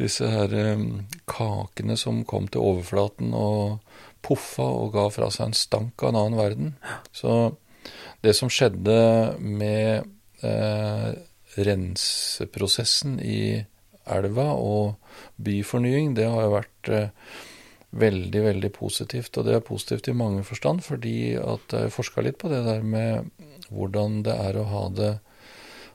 [0.00, 0.88] disse her um,
[1.28, 3.84] kakene som kom til overflaten og
[4.24, 6.72] poffa og ga fra seg en stank av en annen verden.
[7.12, 7.52] Så
[8.24, 8.96] det som skjedde
[9.36, 10.08] med
[10.40, 11.08] eh,
[11.60, 13.40] renseprosessen i
[14.10, 14.94] elva og
[15.42, 17.36] byfornying, det har jo vært eh,
[17.94, 19.36] veldig, veldig positivt.
[19.38, 22.82] Og det er positivt i mange forstand, fordi at jeg forska litt på det der
[22.82, 23.30] med
[23.70, 25.12] hvordan det er å ha det,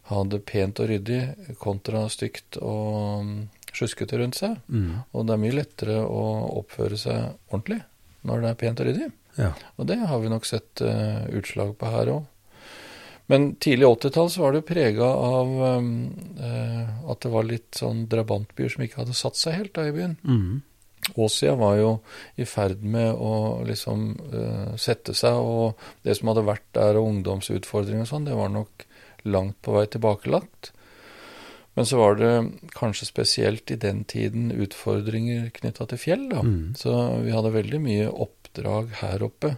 [0.10, 1.22] ha det pent og ryddig
[1.62, 3.38] kontra stygt og mm,
[3.76, 4.58] sjuskete rundt seg.
[4.67, 5.06] Mm.
[5.13, 6.26] Og det er mye lettere å
[6.63, 7.82] oppføre seg ordentlig
[8.28, 9.12] når det er pent og ryddig.
[9.39, 9.54] Ja.
[9.78, 12.28] Og det har vi nok sett uh, utslag på her òg.
[13.29, 15.91] Men tidlig 80-tall var det prega av um,
[16.39, 19.93] uh, at det var litt sånn drabantbyer som ikke hadde satt seg helt da i
[19.93, 20.15] byen.
[20.25, 20.61] Mm.
[21.15, 21.91] Åsia var jo
[22.41, 27.07] i ferd med å liksom eh, sette seg, og det som hadde vært der og
[27.13, 28.85] ungdomsutfordringer og sånn, det var nok
[29.25, 30.71] langt på vei tilbakelagt.
[31.77, 32.33] Men så var det
[32.75, 36.43] kanskje spesielt i den tiden utfordringer knytta til fjell, da.
[36.43, 36.75] Mm.
[36.77, 39.55] Så vi hadde veldig mye oppdrag her oppe.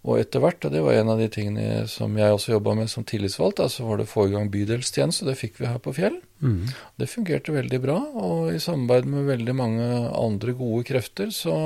[0.00, 2.88] Og etter hvert, og det var en av de tingene som jeg også jobba med
[2.88, 5.26] som tillitsvalgt, så så var det å få i gang bydelstjeneste.
[5.28, 6.16] Det fikk vi her på Fjell.
[6.40, 6.70] Mm.
[6.96, 11.56] Det fungerte veldig bra, og i samarbeid med veldig mange andre gode krefter så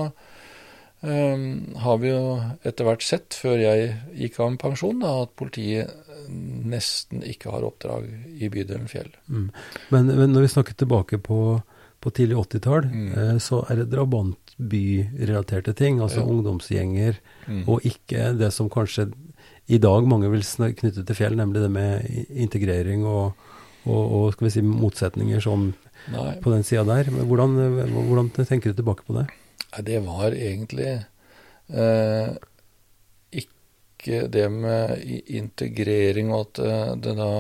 [1.07, 1.45] um,
[1.85, 2.25] har vi jo
[2.67, 5.95] etter hvert sett, før jeg gikk av med pensjon, da, at politiet
[6.75, 9.13] nesten ikke har oppdrag i bydelen Fjell.
[9.29, 9.49] Mm.
[9.95, 11.39] Men, men, når vi snakker tilbake på,
[12.03, 13.11] på tidlig 80-tall, mm.
[13.15, 16.29] eh, så er det drabant byrelaterte ting, altså ja.
[16.31, 17.65] ungdomsgjenger, mm.
[17.67, 19.09] og ikke det som kanskje
[19.67, 23.47] i dag mange vil knytte til fjell, nemlig det med integrering og,
[23.89, 25.71] og, og skal vi si motsetninger som
[26.13, 26.35] Nei.
[26.45, 27.09] på den sida der.
[27.09, 27.57] Hvordan,
[27.95, 29.29] hvordan, tenker du tilbake på det?
[29.85, 30.91] Det var egentlig
[31.73, 32.35] eh,
[33.33, 35.01] ikke det med
[35.33, 37.31] integrering, og at eh, det da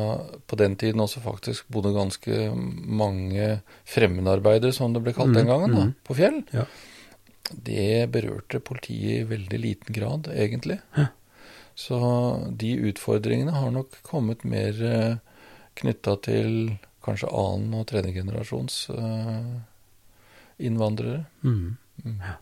[0.48, 5.38] på den tiden også faktisk bodde ganske mange fremmedarbeidere, som det ble kalt mm.
[5.38, 5.94] den gangen, da, mm.
[6.08, 6.40] på Fjell.
[6.56, 6.64] Ja
[7.50, 10.80] det berørte politiet i veldig liten grad, egentlig.
[10.96, 11.10] Hæ?
[11.74, 11.98] Så
[12.54, 15.16] de utfordringene har nok kommet mer eh,
[15.80, 19.58] knytta til kanskje annen- og tredjegenerasjons uh,
[20.56, 21.24] innvandrere.
[21.42, 21.76] Mm.
[22.04, 22.20] Mm.
[22.22, 22.36] Ja.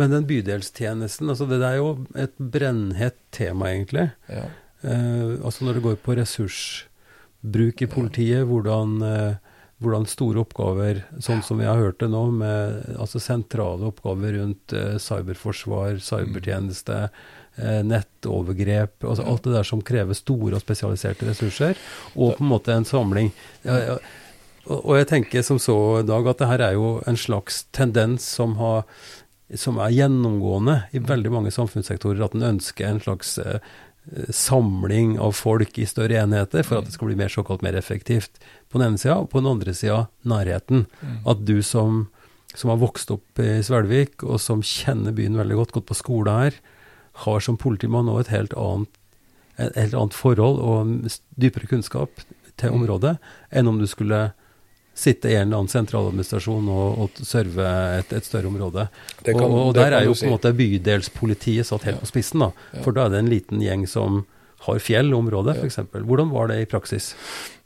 [0.00, 4.08] Men den bydelstjenesten, altså det er jo et brennhett tema, egentlig.
[4.26, 4.48] Ja.
[4.82, 8.96] Uh, altså når det går på ressursbruk i politiet, hvordan
[9.80, 14.74] hvordan store oppgaver, sånn som vi har hørt det nå, med altså sentrale oppgaver rundt
[14.76, 16.98] uh, cyberforsvar, cybertjeneste,
[17.58, 21.80] uh, nettovergrep, altså alt det der som krever store og spesialiserte ressurser,
[22.12, 23.32] og på en måte en samling.
[23.64, 23.96] Ja, ja,
[24.70, 25.74] og jeg tenker som så,
[26.06, 28.84] Dag, at det her er jo en slags tendens som, har,
[29.56, 33.58] som er gjennomgående i veldig mange samfunnssektorer, at en ønsker en slags eh,
[34.34, 38.40] samling av folk i større enheter for at det skal bli mer såkalt mer effektivt
[38.70, 40.86] på den ene sida, og på den andre sida nærheten.
[41.00, 41.18] Mm.
[41.30, 42.06] At du som,
[42.54, 46.36] som, har vokst opp i Svelvik, og som kjenner byen veldig godt, gått på skole
[46.36, 46.58] her,
[47.26, 48.90] har som politimann nå et helt annet,
[49.60, 52.22] et helt annet forhold og dypere kunnskap
[52.56, 52.76] til mm.
[52.78, 53.16] området
[53.52, 54.30] enn om du skulle
[55.00, 58.86] sitte i en eller annen sentraladministrasjon og, og serve et, et, større område.
[59.24, 62.02] Kan, og, og der er jo på en måte bydelspolitiet satt helt ja.
[62.04, 62.50] på spissen, da.
[62.74, 62.84] Ja.
[62.84, 64.22] For da er det en liten gjeng som
[64.66, 65.64] har fjell område, ja.
[65.64, 65.80] f.eks.
[66.04, 67.14] Hvordan var det i praksis?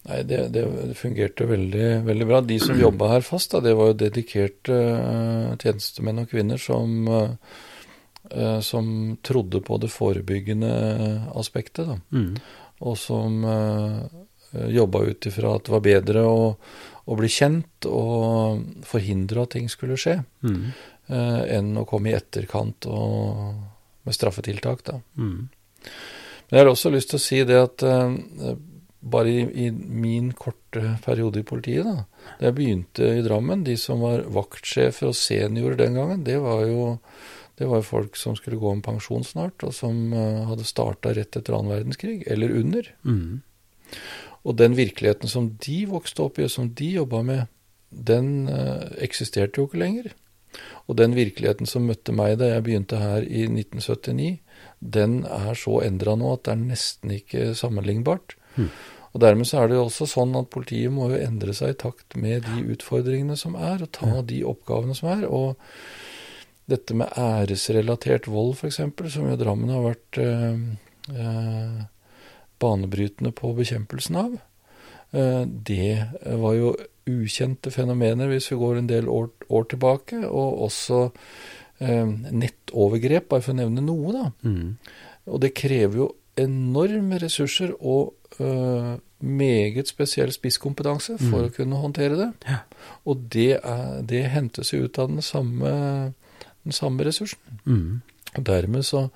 [0.05, 0.65] Nei, det, det,
[1.01, 2.41] fungerte veldig, veldig, bra.
[2.45, 7.09] De som jobba her fast, da, det var jo dedikerte uh, tjenestemenn og -kvinner som,
[7.09, 10.75] uh, som trodde på det forebyggende
[11.35, 11.89] aspektet.
[11.89, 11.99] Da.
[12.13, 12.37] Mm.
[12.85, 14.05] Og som uh,
[14.69, 16.53] jobba ut ifra at det var bedre å,
[17.05, 20.61] å, bli kjent og forhindre at ting skulle skje, mm.
[21.13, 23.55] uh, enn å komme i etterkant og,
[24.05, 24.85] med straffetiltak.
[24.87, 25.01] Da.
[25.21, 25.49] Mm.
[26.49, 28.55] Men jeg har også lyst til å si det at uh,
[29.05, 32.05] bare i, i, min korte periode i politiet, da
[32.39, 36.65] da jeg begynte i Drammen, de som var vaktsjefer og seniorer den gangen, det var
[36.69, 36.95] jo
[37.55, 41.37] det var folk som skulle gå om pensjon snart, og som uh, hadde starta rett
[41.39, 42.89] etter annen verdenskrig, eller under.
[43.07, 43.43] Mm.
[44.45, 47.47] Og den virkeligheten som de vokste opp i, og som de jobba med,
[47.89, 50.13] den uh, eksisterte jo ikke lenger.
[50.87, 54.41] Og den virkeligheten som møtte meg da jeg begynte her i 1979,
[54.85, 58.37] den er så endra nå at det er nesten ikke sammenlignbart.
[58.59, 58.69] Mm.
[59.15, 61.79] Og Dermed så er det jo også sånn at politiet må jo endre seg i
[61.85, 65.27] takt med de utfordringene som er, og ta de oppgavene som er.
[65.31, 65.55] Og
[66.71, 68.81] dette med æresrelatert vold, f.eks.,
[69.15, 70.65] som jo Drammen har vært eh,
[71.15, 71.79] eh,
[72.63, 74.37] banebrytende på bekjempelsen av,
[75.13, 76.75] eh, det var jo
[77.11, 80.23] ukjente fenomener hvis vi går en del år, år tilbake.
[80.27, 81.01] Og også
[81.81, 84.29] eh, nettovergrep, bare for å nevne noe, da.
[84.47, 84.77] Mm.
[85.33, 91.47] Og det krever jo enorme ressurser og uh, meget spesiell spisskompetanse for mm.
[91.47, 92.31] å kunne håndtere det.
[92.49, 92.59] Ja.
[93.09, 95.71] Og det, er, det, hentes jo ut av den samme,
[96.67, 97.61] den samme ressursen.
[97.65, 98.03] Mm.
[98.35, 99.07] Og dermed så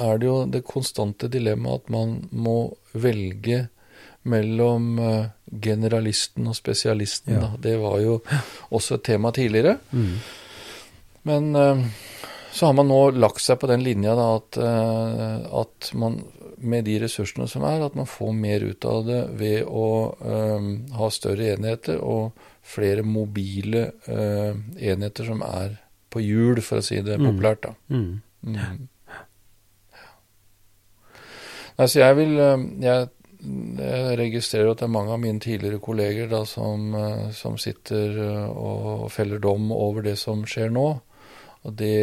[0.00, 2.58] er det jo det konstante dilemmaet at man må
[2.92, 3.66] velge
[4.24, 5.26] mellom uh,
[5.60, 7.36] generalisten og spesialisten.
[7.36, 7.50] Ja.
[7.60, 8.18] Det var jo
[8.74, 9.76] også et tema tidligere.
[9.92, 10.14] Mm.
[11.28, 11.84] Men uh,
[12.54, 14.58] så har man nå lagt seg på den linja da, at,
[15.58, 16.20] at man
[16.64, 19.86] med de ressursene som er, at man får mer ut av det ved å
[20.20, 22.32] um, ha større enheter og
[22.64, 25.76] flere mobile uh, enheter som er
[26.14, 27.26] på hjul, for å si det mm.
[27.26, 27.66] populært.
[27.66, 27.74] da.
[27.90, 28.22] Mm.
[28.44, 28.88] Mm.
[31.74, 33.08] Altså, jeg vil jeg,
[33.42, 36.94] jeg, registrerer at det er mange av mine tidligere kolleger da, som,
[37.34, 38.14] som sitter
[38.46, 40.86] og feller dom over det som skjer nå.
[41.64, 41.98] Og det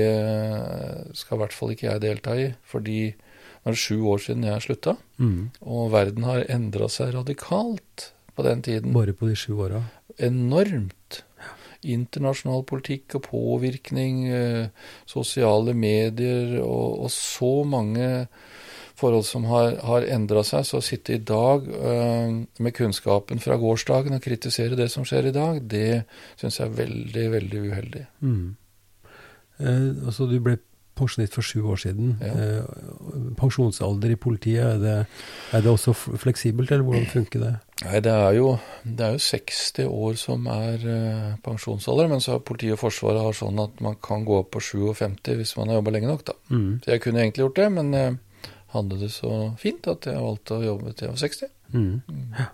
[1.17, 3.13] skal i hvert fall ikke jeg delta i, fordi
[3.62, 5.41] nå er det sju år siden jeg slutta, mm.
[5.69, 8.95] og verden har endra seg radikalt på den tiden.
[8.95, 9.84] Bare på de sju åra?
[10.17, 11.21] Enormt.
[11.86, 18.10] Internasjonal politikk og påvirkning, eh, sosiale medier og, og, så mange
[19.01, 20.65] forhold som har, har endra seg.
[20.67, 25.31] Så å sitte i dag øh, med kunnskapen fra gårsdagen og kritisere det som skjer
[25.31, 26.03] i dag, det
[26.39, 28.03] syns jeg er veldig, veldig uheldig.
[28.21, 28.43] Mm.
[29.61, 30.59] Eh, altså, du ble
[31.01, 32.15] pensjonist for sju år siden.
[32.21, 32.31] Ja.
[32.31, 34.95] Eh, pensjonsalder i politiet, er det,
[35.53, 37.53] er det, også fleksibelt, eller hvordan funker det?
[37.81, 38.49] Nei, det er jo,
[38.83, 43.23] det er jo 60 år som er eh, pensjonsalder, men så har politiet og Forsvaret
[43.23, 46.25] har sånn at man kan gå opp på 57 hvis man har jobba lenge nok,
[46.27, 46.37] da.
[46.51, 46.81] Mm.
[46.83, 48.19] Så jeg kunne egentlig gjort det, men jeg
[48.71, 51.53] hadde det så fint at jeg valgte å jobbe til jeg var 60.
[51.71, 51.93] Mm.
[52.07, 52.25] Mm.
[52.39, 52.49] Ja.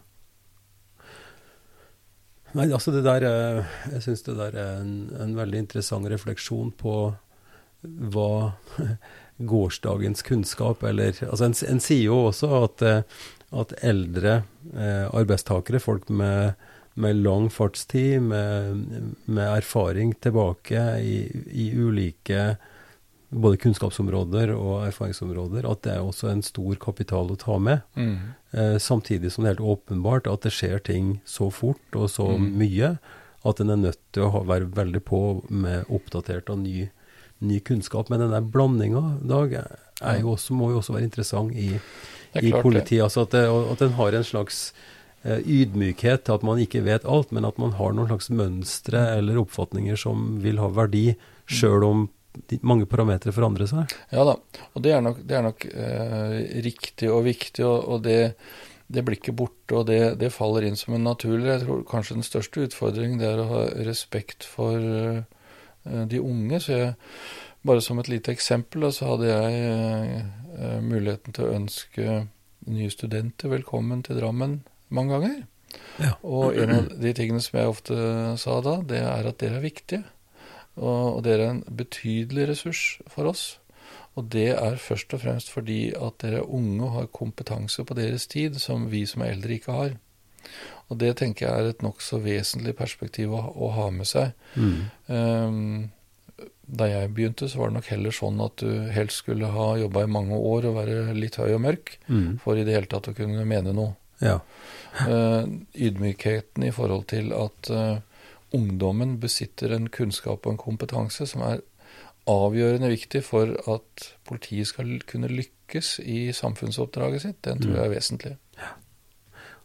[2.57, 6.93] Nei, altså det der Jeg syns det der er en, en veldig interessant refleksjon på
[7.87, 8.53] hva
[9.37, 13.19] gårsdagens kunnskap eller altså en, en, sier jo også at, eh,
[13.61, 14.39] at eldre
[14.73, 16.57] eh, arbeidstakere, folk med,
[16.97, 18.81] med lang fartstid, med,
[19.25, 21.19] med, erfaring tilbake i,
[21.53, 22.55] i, ulike
[23.29, 27.83] både kunnskapsområder og erfaringsområder, at det er også en stor kapital å ta med.
[27.99, 28.17] Mm.
[28.51, 32.29] Eh, samtidig som det er helt åpenbart at det skjer ting så fort og så
[32.37, 32.51] mm.
[32.59, 32.93] mye
[33.47, 36.87] at en er nødt til å ha, være veldig på med oppdatert og ny
[37.39, 38.09] ny kunnskap.
[38.09, 39.55] Men den blandinga, Dag,
[40.23, 41.73] også, må jo også være interessant i,
[42.41, 43.03] i politiet.
[43.05, 44.61] Altså at, det, at den har en slags
[45.23, 49.03] eh, ydmykhet til at man ikke vet alt, men at man har noen slags mønstre
[49.17, 51.11] eller oppfatninger som vil ha verdi,
[51.47, 52.07] sjøl om
[52.67, 53.93] mange parametere forandre seg.
[54.13, 54.37] Ja da,
[54.73, 58.19] og det er nok, det er nok eh, riktig og viktig, og, og det,
[58.87, 61.49] det, blir ikke borte, og det, det, faller inn som en naturlig.
[61.49, 65.21] Jeg tror kanskje den største utfordringen det er å ha respekt for eh,
[66.11, 66.61] de unge.
[66.63, 66.95] Så jeg,
[67.67, 70.23] bare som et lite eksempel, så hadde jeg
[70.57, 72.17] eh, muligheten til å ønske
[72.67, 74.59] nye studenter velkommen til Drammen
[74.93, 75.37] mange ganger.
[75.99, 76.13] Ja.
[76.23, 77.97] Og en av de tingene som jeg ofte
[78.39, 80.03] sa da, det er at dere er viktige.
[80.77, 83.45] Og, og dere er en betydelig ressurs for oss.
[84.17, 87.97] Og det er først og fremst fordi at dere er unge og har kompetanse på
[87.97, 89.97] deres tid som vi som er eldre ikke har.
[90.87, 94.33] Og det tenker jeg er et nokså vesentlig perspektiv å, å, ha med seg.
[94.55, 94.79] Mm.
[95.11, 99.67] Um, da jeg begynte, så var det nok heller sånn at du helst skulle ha
[99.79, 102.29] jobba i mange år og være litt høy og mørk mm.
[102.43, 103.95] for i det hele tatt å kunne mene noe.
[104.17, 104.39] Ja.
[105.05, 105.45] uh,
[105.77, 107.99] ydmykheten i forhold til at uh,
[108.55, 111.63] ungdommen besitter en kunnskap og en kompetanse som er
[112.27, 117.77] avgjørende viktig for at politiet skal kunne lykkes i samfunnsoppdraget sitt, den tror mm.
[117.77, 118.33] jeg er vesentlig.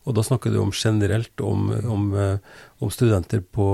[0.02, 2.38] Og da snakker du om generelt om, om, eh,
[2.82, 3.66] om studenter på,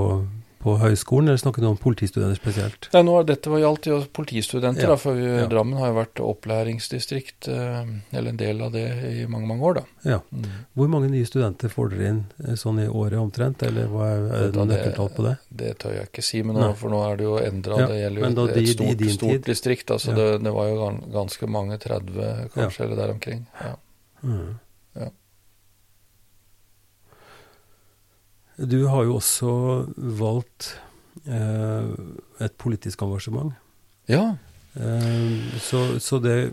[0.59, 2.89] på, høyskolen, eller snakker du om politistudenter spesielt?
[2.93, 5.47] Ja, nå, dette var gjaldt jo politistudenter, ja, da, for vi, ja.
[5.51, 9.79] Drammen har jo vært opplæringsdistrikt, eh, eller en del av det, i mange mange år.
[9.79, 10.11] da.
[10.15, 10.19] Ja.
[10.31, 10.47] Mm.
[10.77, 14.23] Hvor mange nye studenter får dere inn eh, sånn i året omtrent, eller hva er,
[14.27, 15.35] er det noe nøkkeltall på det?
[15.63, 17.83] Det tør jeg ikke si, men nå, for nå er det jo endra.
[17.83, 19.93] Ja, det gjelder jo et, et stort, stort distrikt.
[19.97, 23.45] altså det, det, var jo ganske mange, 30 kanskje, eller der omkring.
[23.63, 23.77] ja.
[24.19, 24.57] Mm.
[28.59, 29.51] Du har jo også
[29.95, 30.73] valgt
[31.23, 31.91] eh,
[32.43, 33.53] et politisk engasjement.
[34.11, 34.35] Ja.
[34.75, 36.51] Eh, så, så det,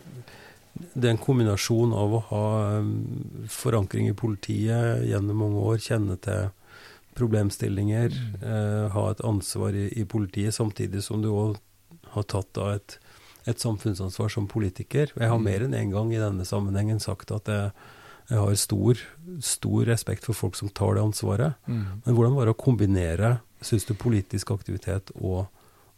[0.95, 2.45] det, er en kombinasjon av å ha
[2.79, 2.93] um,
[3.51, 6.53] forankring i politiet gjennom mange år, kjenne til
[7.17, 8.15] problemstillinger,
[8.45, 11.57] eh, ha et ansvar i, i, politiet, samtidig som du òg
[12.15, 12.99] har tatt da et,
[13.47, 15.11] et, samfunnsansvar som politiker.
[15.17, 15.47] Jeg har mm.
[15.49, 17.61] mer enn én en gang i denne sammenhengen sagt at det,
[18.27, 19.03] jeg har stor,
[19.45, 21.59] stor respekt for folk som tar det ansvaret.
[21.67, 21.85] Mm.
[22.05, 25.45] Men hvordan var det å kombinere, syns du, politisk aktivitet og,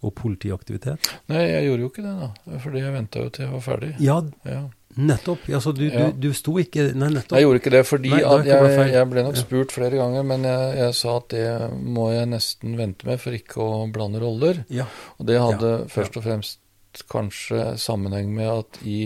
[0.02, 1.08] og, politiaktivitet?
[1.32, 2.58] Nei, jeg gjorde jo ikke det, da.
[2.64, 3.90] Fordi jeg venta jo til jeg var ferdig.
[4.04, 4.60] Ja, ja.
[5.08, 5.48] nettopp.
[5.48, 6.04] Altså, du, ja.
[6.12, 7.38] du, du, sto ikke Nei, nettopp.
[7.38, 10.48] Jeg gjorde ikke det fordi nei, at jeg, jeg, ble nok spurt flere ganger, men
[10.50, 14.66] jeg, jeg, sa at det må jeg nesten vente med for ikke å blande roller.
[14.68, 14.90] Ja.
[15.16, 16.60] Og det hadde først og fremst
[17.08, 18.98] kanskje sammenheng med at i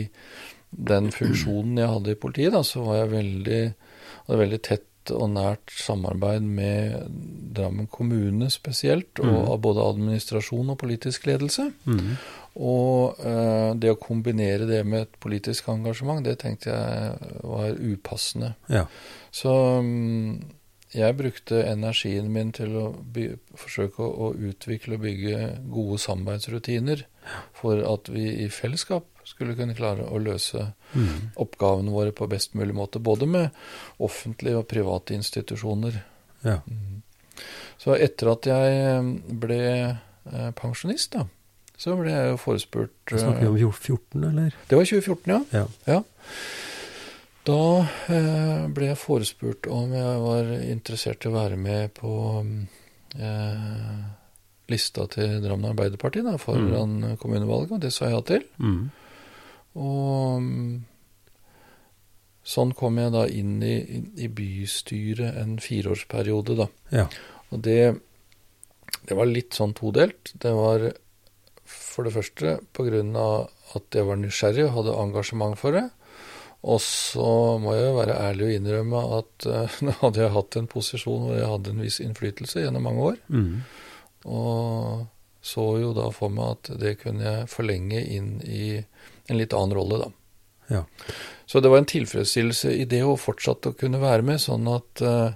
[0.72, 3.60] den funksjonen jeg hadde i politiet, da, så var jeg veldig,
[4.26, 7.10] hadde veldig tett og nært samarbeid med
[7.52, 9.34] Drammen kommune spesielt, Mm.
[9.50, 11.72] av både administrasjon og politisk ledelse.
[11.84, 12.16] Mm.
[12.56, 18.54] Og eh, det å kombinere det med et politisk engasjement, det tenkte jeg var upassende.
[18.68, 18.86] Ja.
[19.32, 19.52] Så
[19.82, 20.42] mm,
[20.94, 22.86] jeg brukte energien min til å
[23.56, 25.38] forsøke å, å utvikle og bygge
[25.72, 27.06] gode samarbeidsrutiner
[27.56, 31.30] for at vi i fellesskap skulle kunne klare å løse Mm.
[31.40, 32.98] oppgavene våre på best mulig måte.
[33.00, 33.50] Både med
[33.98, 36.02] offentlige og private institusjoner.
[36.44, 36.58] Ja.
[36.68, 36.98] Mm.
[37.78, 41.24] Så etter at jeg eh, ble eh, pensjonist, da,
[41.80, 43.80] så ble jeg jo forespurt Da snakker vi om fjor-
[44.12, 44.52] 14, eller?
[44.68, 45.64] Det var 2014, ja.
[45.88, 46.02] Ja.
[47.48, 47.58] Da
[48.12, 52.12] eh, ble jeg forespurt om jeg var interessert i å være med på
[53.18, 54.02] eh,
[54.70, 58.44] lista til Drammen Arbeiderparti da, foran kommunevalget, og det sa jeg ja til.
[58.62, 58.82] Mm.
[59.78, 60.72] Og mm,
[62.54, 63.76] sånn kom jeg da inn i,
[64.20, 66.68] i bystyret en fireårsperiode, da.
[66.92, 67.06] Ja.
[67.52, 67.94] Og det,
[69.08, 70.34] det var litt sånn todelt.
[70.42, 70.90] Det var
[71.72, 75.86] for det første på grunn av at jeg var nysgjerrig og hadde engasjement for det.
[76.62, 80.58] Og så må jeg jo være ærlig og innrømme at uh, nå hadde jeg hatt
[80.60, 83.18] en posisjon hvor jeg hadde en viss innflytelse gjennom mange år.
[83.32, 83.56] Mm.
[84.30, 85.08] Og
[85.42, 88.66] så jo da for meg at det kunne jeg forlenge inn i
[89.28, 90.10] en litt annen rolle, da.
[90.68, 90.84] Ja.
[91.46, 95.02] Så det var en tilfredsstillelse i det å fortsatt å kunne være med, sånn at
[95.02, 95.32] eh,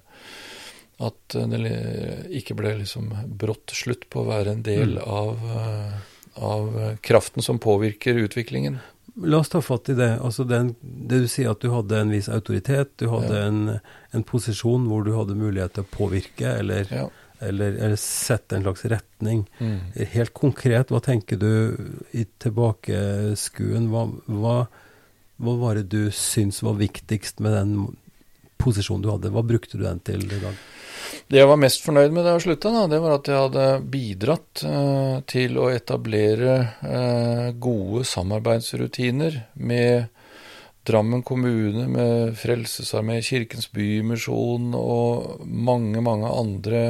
[0.99, 5.03] at det ikke ble liksom brått slutt på å være en del Mm.
[5.05, 5.93] av, eh,
[6.41, 8.79] av kraften som påvirker utviklingen.
[9.21, 10.19] La oss ta fatt i det.
[10.21, 13.47] Altså den, det du sier at du hadde en viss autoritet, du hadde Ja.
[13.47, 13.81] en,
[14.13, 17.11] en posisjon hvor du hadde mulighet til å påvirke eller, Ja.
[17.41, 19.45] Eller, eller sette en slags retning.
[19.59, 19.79] Mm.
[20.15, 21.51] Helt konkret, hva tenker du
[22.17, 23.91] i tilbakeskuen?
[23.93, 24.57] Hva, hva,
[25.37, 27.77] hva var det du syns var viktigst med den
[28.63, 29.35] posisjonen du hadde?
[29.35, 30.65] Hva brukte du den til i dag?
[31.27, 34.63] Det jeg var mest fornøyd med da jeg slutta, det var at jeg hadde bidratt
[34.67, 40.07] eh, til å etablere eh, gode samarbeidsrutiner med
[40.87, 46.83] Drammen kommune, med Frelsesarmé, Kirkens Bymisjon og mange, mange andre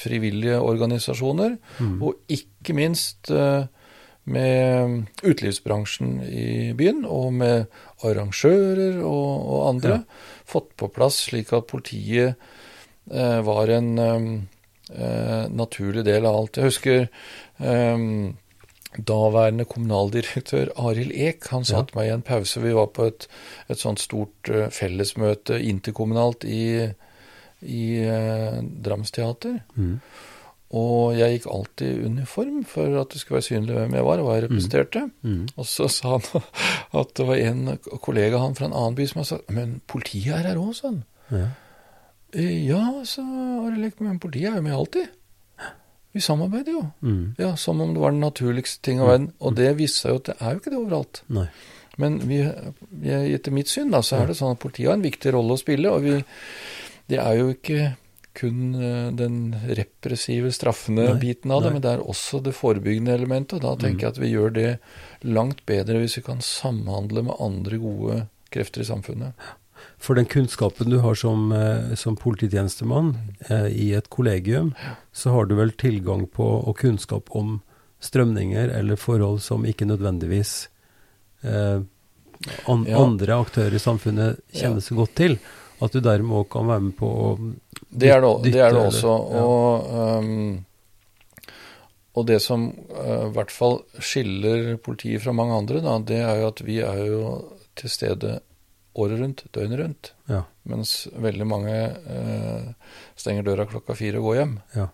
[0.00, 1.58] frivillige organisasjoner.
[1.78, 1.98] Mm.
[2.00, 3.66] Og ikke minst eh,
[4.24, 7.66] med utelivsbransjen i byen, og med
[8.04, 10.00] arrangører og, og andre.
[10.48, 12.40] Fått på plass slik at politiet
[13.12, 14.30] eh, var en eh,
[14.96, 16.56] eh, naturlig del av alt.
[16.56, 18.08] Jeg husker eh,
[18.98, 21.46] daværende kommunaldirektør Arild Eek.
[21.50, 21.82] Han Ja.
[21.96, 22.60] meg i en pause.
[22.60, 23.26] Vi var på et,
[23.68, 26.90] et sånt stort eh, fellesmøte interkommunalt i,
[27.62, 29.60] i eh, Drammensteater.
[29.76, 30.00] Mm.
[30.74, 34.18] Og jeg gikk alltid i uniform for at det skulle være synlig hvem jeg var,
[34.18, 35.02] og hva jeg representerte.
[35.22, 35.44] Mm.
[35.56, 36.42] Og så sa han
[37.00, 40.34] at det var en kollega han fra en annen by som hadde sagt Men politiet
[40.34, 41.04] er her òg, sa han.
[41.30, 41.44] Ja.
[42.34, 45.12] «Eh, Ja, sa Arild Eek, men politiet er jo med alltid.
[46.14, 46.82] Vi samarbeider jo.
[47.02, 47.34] Mm.
[47.38, 49.32] Ja, Som om det var den naturligste ting av verden.
[49.42, 51.22] Og det viste seg jo at det er jo ikke det overalt.
[51.34, 51.48] Nei.
[51.98, 52.40] Men vi,
[53.34, 55.60] etter mitt syn da, så er det sånn at politiet har en viktig rolle å
[55.60, 55.90] spille.
[55.90, 56.16] Og vi,
[57.10, 57.92] det er jo ikke
[58.34, 61.78] kun eh, den repressive, straffende Nei, biten av det, nei.
[61.78, 63.58] men det er også det forebyggende elementet.
[63.58, 64.70] Og da tenker jeg at vi gjør det
[65.26, 69.46] langt bedre hvis vi kan samhandle med andre gode krefter i samfunnet.
[69.98, 73.14] For den kunnskapen du har som, eh, som polititjenestemann
[73.48, 74.74] eh, i et kollegium,
[75.12, 77.60] så har du vel tilgang på og kunnskap om
[78.04, 80.68] strømninger eller forhold som ikke nødvendigvis
[81.44, 81.80] eh,
[82.68, 82.98] an, Ja.
[83.00, 85.38] andre aktører i samfunnet kjenner så godt til.
[85.82, 87.30] At du dermed også kan være med på å
[87.90, 89.14] Det er det, dytte- det, er det også.
[89.32, 89.40] ja.
[89.42, 90.64] Og, um,
[92.14, 96.40] og det som uh, i hvert fall skiller politiet fra mange andre, da, det er
[96.42, 97.22] jo at vi er jo
[97.74, 98.36] til stede
[98.94, 100.12] året rundt, døgnet rundt.
[100.30, 100.42] Ja.
[100.70, 102.68] Mens veldig mange eh,
[103.18, 104.54] stenger døra klokka fire og går hjem.
[104.76, 104.88] Ja.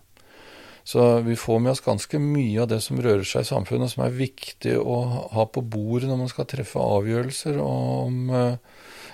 [0.83, 4.03] Så vi får med oss ganske mye av det som rører seg i samfunnet, som
[4.05, 4.97] er viktig å
[5.35, 8.55] ha på bordet når man skal treffe avgjørelser om uh,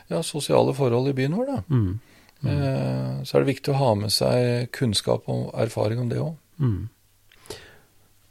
[0.08, 1.50] ja, sosiale forhold i byen vår.
[1.52, 1.64] da.
[1.68, 2.00] Mm.
[2.42, 2.52] Mm.
[2.54, 6.36] Eh, så er det viktig å ha med seg kunnskap og erfaring om det òg.
[6.62, 6.90] Mm.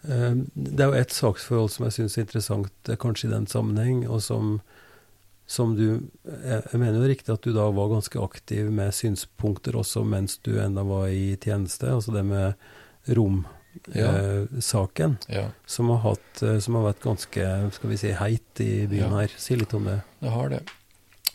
[0.07, 3.46] Eh, Det er jo et saksforhold som jeg syns er interessant, eh, kanskje i den
[3.46, 4.61] sammenheng, og som,
[5.47, 9.72] som du Jeg jeg mener jo riktig at du da var ganske aktiv med synspunkter
[9.78, 12.55] også mens du enda var i tjeneste, altså det med
[13.86, 18.86] romsaken, Ja, som, har hatt, eh, som har vært ganske skal vi si, heit i
[18.88, 19.20] byen Ja.
[19.20, 19.28] her.
[19.36, 20.01] Si litt om det.
[20.20, 20.62] det har det.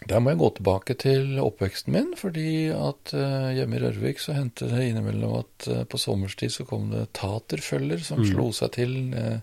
[0.08, 4.34] Der må jeg gå tilbake til oppveksten min, fordi at eh, hjemme i Rørvik så
[4.34, 8.32] hendte det innimellom at eh, på sommerstid så kom det taterfølger som Mm.
[8.32, 9.40] slo seg til eh,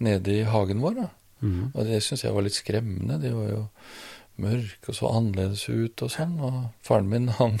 [0.00, 0.94] nede i hagen vår.
[0.94, 1.08] da.
[1.44, 1.70] Mm.
[1.74, 3.20] Og det syns jeg var litt skremmende.
[3.22, 3.62] De var jo
[4.42, 6.34] mørke og så annerledes ut og sånn.
[6.42, 7.58] Og faren min, han,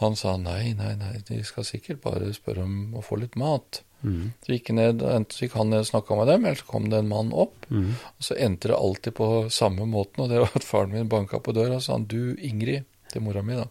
[0.00, 3.82] han sa nei, nei, nei, de skal sikkert bare spørre om å få litt mat.
[4.00, 4.30] Mm.
[4.40, 6.88] Så gikk ned, Enten så gikk han ned og snakka med dem, eller så kom
[6.92, 7.66] det en mann opp.
[7.68, 7.92] Mm.
[8.14, 11.42] Og så endte det alltid på samme måten, og det var at faren min banka
[11.42, 13.66] på døra og sa han, du Ingrid, til mora mi, da,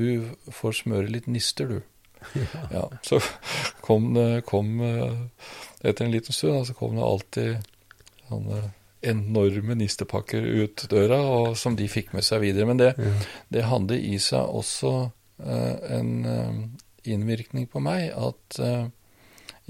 [0.00, 1.82] du får smøre litt nister, du.
[2.34, 2.62] Ja.
[2.72, 3.20] ja så
[3.84, 4.80] kom det kom,
[5.80, 7.70] Etter en liten stund så kom det alltid
[8.30, 8.62] sånne
[9.00, 12.68] enorme nistepakker ut døra, og som de fikk med seg videre.
[12.68, 13.12] Men det, ja.
[13.52, 16.58] det hadde i seg også uh, en uh,
[17.08, 18.90] innvirkning på meg at uh,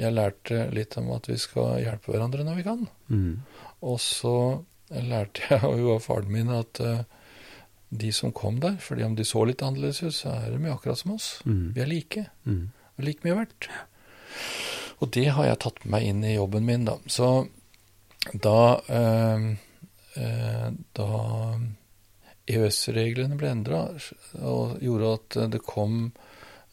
[0.00, 2.84] jeg lærte litt om at vi skal hjelpe hverandre når vi kan.
[3.12, 3.32] Mm.
[3.86, 4.36] Og så
[4.90, 6.82] lærte jeg jo av faren min at
[7.90, 10.98] de som kom der, fordi om de så litt annerledes ut, så er de akkurat
[10.98, 11.30] som oss.
[11.44, 11.64] Mm.
[11.74, 12.26] Vi er like.
[12.46, 12.68] Mm.
[12.98, 13.70] Er like mye verdt.
[15.02, 16.96] Og det har jeg tatt med meg inn i jobben min, da.
[17.10, 17.48] Så
[18.32, 19.50] da, eh,
[20.22, 21.10] eh, da
[22.50, 23.82] EØS-reglene ble endra
[24.42, 26.00] og gjorde at det kom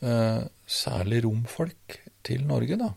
[0.01, 2.91] eh, særlig romfolk til Norge, da.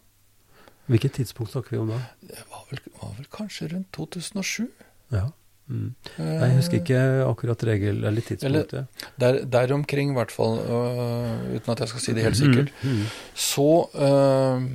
[0.91, 2.01] Hvilket tidspunkt snakker vi om da?
[2.27, 4.67] Det var vel, var vel kanskje rundt 2007.
[5.15, 5.29] Ja.
[5.71, 5.93] Mm.
[6.19, 9.05] Nei, jeg husker ikke akkurat regel eller tidspunktet.
[9.23, 12.73] Der, der omkring, i hvert fall, uh, uten at jeg skal si det helt sikkert.
[12.83, 12.97] Mm.
[12.97, 13.05] Mm.
[13.39, 14.67] Så uh,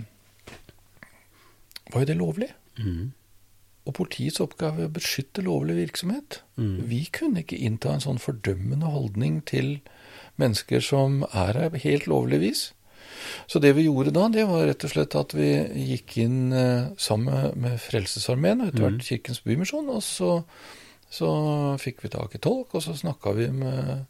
[1.92, 2.48] var jo det lovlig.
[2.80, 3.12] Mm.
[3.86, 6.40] Og politiets oppgave er å beskytte lovlig virksomhet.
[6.58, 6.78] Mm.
[6.90, 9.78] Vi kunne ikke innta en sånn fordømmende holdning til
[10.42, 12.64] mennesker som er her helt lovlig vis.
[13.48, 15.50] Så det vi gjorde da, det var rett og slett at vi
[15.92, 19.06] gikk inn eh, sammen med Frelsesarmeen og etter hvert mm.
[19.10, 19.92] Kirkens Bymisjon.
[19.94, 20.32] Og så,
[21.10, 21.30] så,
[21.82, 24.06] fikk vi tak i tolk, og så snakka vi med,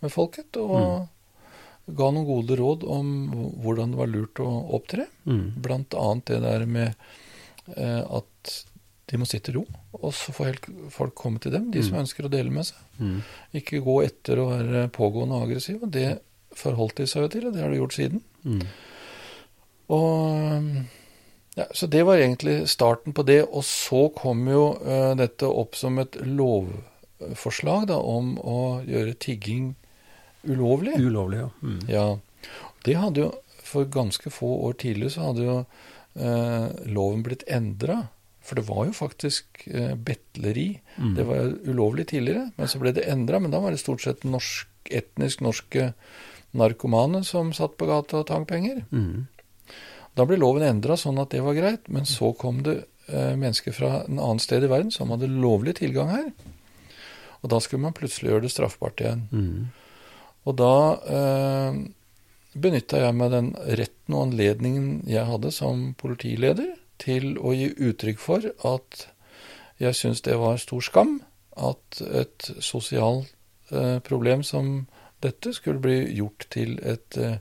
[0.00, 0.58] med, folket.
[0.62, 1.92] Og mm.
[1.98, 3.12] ga noen gode råd om
[3.64, 5.08] hvordan det var lurt å opptre.
[5.28, 5.46] Mm.
[5.62, 6.88] Blant annet det der med
[7.74, 8.30] eh, at
[9.06, 9.62] de må sitte i ro,
[10.00, 10.56] og så får
[10.90, 12.00] folk komme til dem, de som mm.
[12.02, 12.80] ønsker å dele med seg.
[12.98, 13.20] Mm.
[13.60, 15.78] Ikke gå etter å være pågående og aggressiv.
[15.86, 16.08] Og det
[16.56, 18.24] forholdt de seg jo til, og det har de gjort siden.
[18.42, 18.64] Mm.
[19.94, 20.70] Og
[21.56, 23.44] ja, Så det var egentlig starten på det.
[23.46, 29.74] Og så kom jo uh, dette opp som et lovforslag da, om å gjøre tigging
[30.46, 30.98] ulovlig.
[30.98, 31.50] Ulovlig, ja.
[31.62, 31.78] Mm.
[31.88, 32.06] ja.
[32.86, 33.34] Det hadde jo
[33.66, 38.04] For ganske få år tidligere så hadde jo uh, loven blitt endra
[38.46, 40.68] for det var jo faktisk eh, betleri.
[40.96, 41.14] Mm.
[41.18, 43.40] Det var ulovlig tidligere, men så ble det endra.
[43.42, 45.90] Men da var det stort sett norsk, etnisk norske
[46.56, 48.84] narkomane som satt på gata og tang penger.
[48.94, 49.26] Mm.
[50.16, 52.78] Da ble loven endra sånn at det var greit, men så kom det
[53.10, 56.30] eh, mennesker fra en annen sted i verden som hadde lovlig tilgang her.
[57.42, 59.26] Og da skulle man plutselig gjøre det straffbart igjen.
[59.34, 59.66] Mm.
[60.46, 60.72] Og da
[61.18, 61.78] eh,
[62.56, 66.72] benytta jeg meg den retten og anledningen jeg hadde som politileder
[67.02, 69.06] til å gi uttrykk for at
[69.80, 71.18] jeg syns det var stor skam
[71.56, 73.32] at et sosialt
[73.72, 74.86] eh, problem som
[75.24, 77.38] dette skulle bli gjort til et, eh,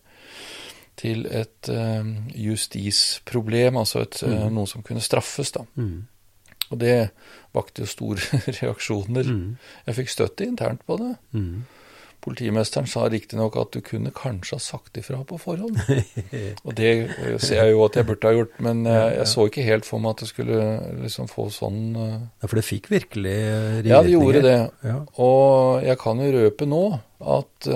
[1.00, 2.12] til et eh,
[2.48, 4.52] justisproblem, altså et, mm.
[4.56, 5.52] noe som kunne straffes.
[5.56, 5.66] da.
[5.76, 6.08] Mm.
[6.72, 7.10] Og det
[7.56, 9.32] vakte jo store reaksjoner.
[9.32, 9.58] Mm.
[9.88, 11.14] Jeg fikk støtte internt på det.
[11.36, 11.66] Mm.
[12.26, 15.78] Politimesteren sa riktignok at du kunne kanskje ha sagt ifra på forhånd.
[16.66, 19.46] Og det eh, ser jeg jo at jeg burde ha gjort, men eh, jeg så
[19.46, 20.62] ikke helt for meg at det skulle
[21.04, 23.92] liksom få sånn eh, Ja, For det fikk virkelig ringvirkninger?
[23.92, 24.58] Ja, det gjorde det.
[24.90, 24.98] Ja.
[25.22, 26.82] Og jeg kan jo røpe nå
[27.26, 27.68] at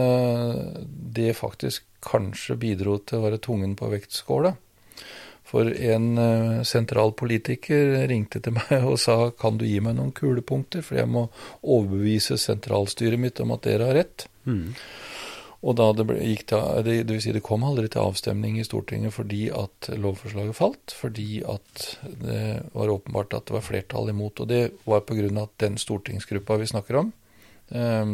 [1.19, 4.53] det faktisk kanskje bidro til å være tungen på vektskåla.
[5.49, 10.13] For en uh, sentral politiker ringte til meg og sa kan du gi meg noen
[10.15, 11.27] kulepunkter, for jeg må
[11.61, 14.27] overbevise sentralstyret mitt om at dere har rett.
[14.45, 14.75] Mm.
[15.59, 18.61] Og da det, ble, gikk til, det, det, vil si det kom aldri til avstemning
[18.61, 20.93] i Stortinget fordi at lovforslaget falt.
[20.95, 21.85] Fordi at
[22.21, 24.39] det var åpenbart at det var flertall imot.
[24.39, 25.27] Og det var pga.
[25.43, 27.11] at den stortingsgruppa vi snakker om,
[27.75, 28.13] eh,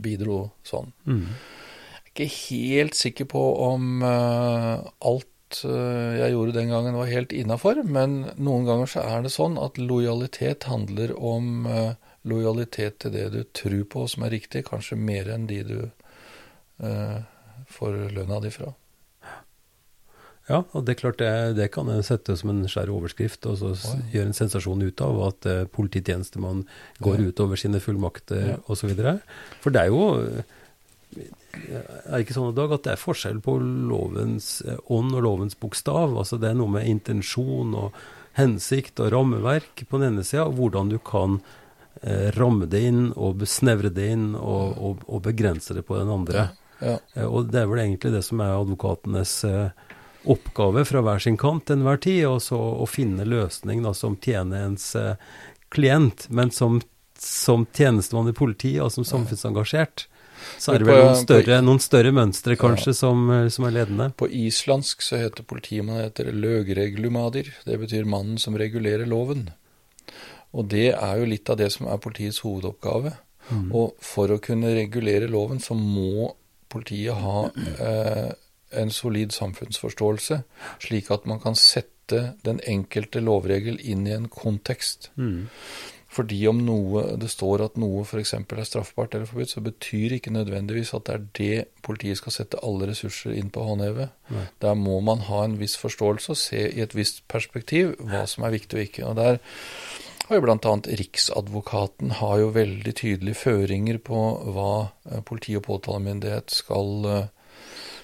[0.00, 0.88] bidro sånn.
[1.04, 1.26] Mm.
[1.28, 7.08] Jeg er ikke helt sikker på om eh, alt Eh, jeg gjorde den gangen, var
[7.08, 7.80] helt innafor.
[7.86, 11.94] Men noen ganger så er det sånn at lojalitet handler om uh,
[12.28, 15.78] lojalitet til det du tror på som er riktig, kanskje mer enn de du
[16.84, 17.16] eh,
[17.72, 18.74] får lønna di fra.
[20.48, 23.58] Ja, og det er klart det, det kan jeg sette som en skjær overskrift og
[23.60, 24.04] så oh, ja.
[24.14, 26.62] gjøre en sensasjon ut av at eh, polititjenestemann
[27.04, 27.26] går ja.
[27.28, 28.56] utover sine fullmakter ja.
[28.72, 28.94] osv.
[29.60, 30.46] For det er jo
[31.16, 35.24] er det ikke sånn i dag at det er forskjell på lovens eh, ånd og
[35.24, 36.16] lovens bokstav?
[36.18, 37.96] Altså det er noe med intensjon og
[38.38, 41.40] hensikt og rammeverk på den ene sida, og hvordan du kan
[42.02, 46.12] eh, ramme det inn og besnevre det inn og, og, og begrense det på den
[46.14, 46.48] andre.
[46.78, 46.98] Ja.
[47.14, 49.88] Eh, og det er vel egentlig det som er advokatenes eh,
[50.28, 54.18] oppgave fra hver sin kant til enhver tid, og så å finne løsning da, som
[54.22, 55.16] tjener ens eh,
[55.74, 56.80] klient, men som
[57.18, 60.06] som tjenestemann i politiet og som samfunnsengasjert,
[60.56, 62.98] så er det vel noen større, noen større mønstre kanskje ja.
[63.00, 64.08] som, som, er ledende.
[64.18, 67.52] På islandsk så heter politimannen heter løgreglumadir.
[67.66, 69.48] Det betyr mannen som regulerer loven.
[70.56, 73.14] Og det er jo litt av det som er politiets hovedoppgave.
[73.48, 73.68] Mm.
[73.76, 76.32] Og for å kunne regulere loven, så må
[76.72, 77.48] politiet ha
[77.80, 78.30] eh,
[78.76, 80.42] en solid samfunnsforståelse,
[80.84, 85.10] slik at man kan sette den enkelte lovregel inn i en kontekst.
[85.16, 85.48] Mm.
[86.18, 88.32] Fordi om noe, det står at noe f.eks.
[88.34, 92.62] er straffbart eller forbudt, så betyr ikke nødvendigvis at det er det politiet skal sette
[92.66, 94.08] alle ressurser inn på å håndheve.
[94.64, 98.48] Der må man ha en viss forståelse og se i et visst perspektiv hva som
[98.48, 99.06] er viktig og ikke.
[99.06, 99.38] Og der
[100.28, 100.74] har jo bl.a.
[101.00, 104.72] Riksadvokaten har jo veldig tydelige føringer på hva
[105.08, 107.62] eh, politi og påtalemyndighet skal, eh,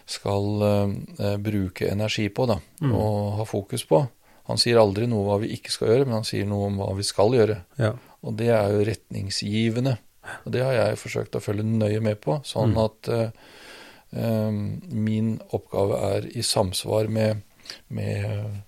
[0.08, 2.92] skal uh, bruke energi på da, mm.
[2.92, 4.04] og ha fokus på.
[4.50, 6.82] Han sier aldri noe om hva vi ikke skal gjøre, men han sier noe om
[6.82, 7.62] hva vi skal gjøre.
[7.80, 7.94] Ja.
[8.24, 9.96] Og det er jo retningsgivende.
[10.44, 12.82] Og det har jeg forsøkt å følge nøye med på, sånn mm.
[12.84, 14.52] at uh,
[14.92, 17.40] min oppgave er i samsvar med,
[17.88, 18.60] med,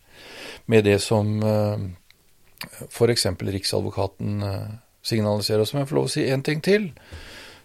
[0.73, 1.77] med det som uh,
[2.89, 3.29] f.eks.
[3.45, 4.45] Riksadvokaten
[5.07, 5.65] signaliserer.
[5.65, 6.89] Og som jeg får lov å si én ting til.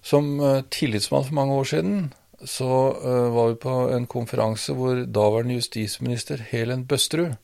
[0.04, 0.34] Som
[0.74, 1.96] tillitsmann for mange år siden
[2.50, 2.68] så
[3.32, 7.36] var vi på en konferanse hvor daværende justisminister Helen Bøsterud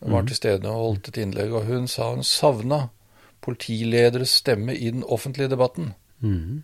[0.00, 0.28] var mhm.
[0.28, 2.88] til stede og holdt et innlegg, og hun sa hun savna
[3.44, 5.92] politilederes stemme i den offentlige debatten.
[6.20, 6.62] Mm.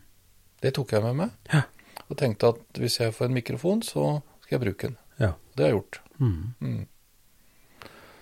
[0.63, 1.63] Det tok jeg med meg, ja.
[2.09, 4.97] og tenkte at hvis jeg får en mikrofon, så skal jeg bruke den.
[5.21, 5.35] Ja.
[5.55, 6.01] Det har jeg gjort.
[6.19, 6.55] Mm.
[6.61, 6.87] Mm.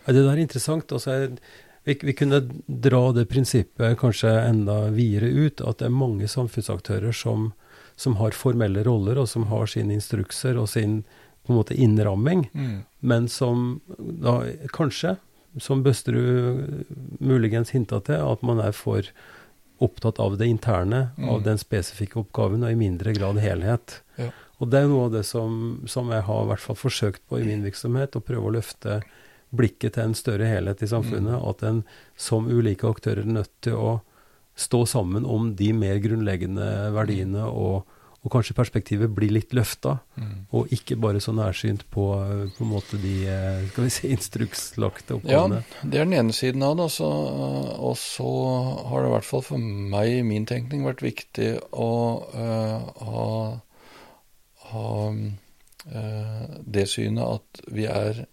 [0.06, 0.92] Ja, det der er interessant.
[0.92, 1.36] Altså,
[1.84, 7.14] vi, vi, kunne dra det prinsippet kanskje enda videre ut, at det er mange samfunnsaktører
[7.14, 7.52] som,
[7.96, 11.02] som har formelle roller, og som har sine instrukser og sin
[11.48, 12.76] på en måte innramming, mm.
[13.00, 14.42] men som da
[14.76, 15.16] kanskje,
[15.58, 16.84] som Bøsterud
[17.24, 19.08] muligens hinta til, at man er for
[19.82, 21.28] opptatt av det interne, mm.
[21.32, 24.02] av den spesifikke oppgaven, og i mindre grad helhet.
[24.18, 24.28] Ja.
[24.58, 27.40] Og det er noe av det som, som, jeg har i hvert fall forsøkt på
[27.40, 29.00] i min virksomhet, å prøve å løfte
[29.56, 31.38] blikket til en større helhet i samfunnet.
[31.38, 31.46] Mm.
[31.48, 31.84] At en
[32.18, 33.92] som ulike aktører er nødt til å
[34.58, 37.86] stå sammen om de mer grunnleggende verdiene og
[38.26, 40.32] og kanskje perspektivet blir litt løfta, mm.
[40.56, 42.06] og ikke bare så nærsynt på,
[42.56, 45.60] på en måte de eh, skal vi si, instrukslagte oppgavene.
[45.62, 46.88] Ja, det er den ene siden av det.
[46.88, 47.10] Altså,
[47.78, 48.32] og så
[48.90, 51.92] har det i hvert fall for meg i min tenkning vært viktig å
[52.34, 53.28] uh, ha,
[54.72, 58.24] ha uh, det synet at vi er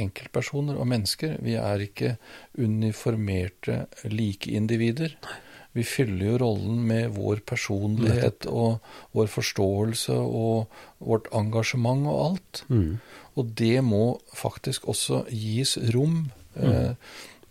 [0.00, 1.36] enkeltpersoner og mennesker.
[1.44, 2.16] Vi er ikke
[2.56, 5.20] uniformerte likeindivider.
[5.24, 5.42] Nei.
[5.76, 8.78] Vi fyller jo rollen med vår personlighet og
[9.16, 10.70] vår forståelse og
[11.04, 12.62] vårt engasjement og alt.
[12.72, 12.96] Mm.
[13.36, 16.96] Og det må faktisk også gis rom eh, mm.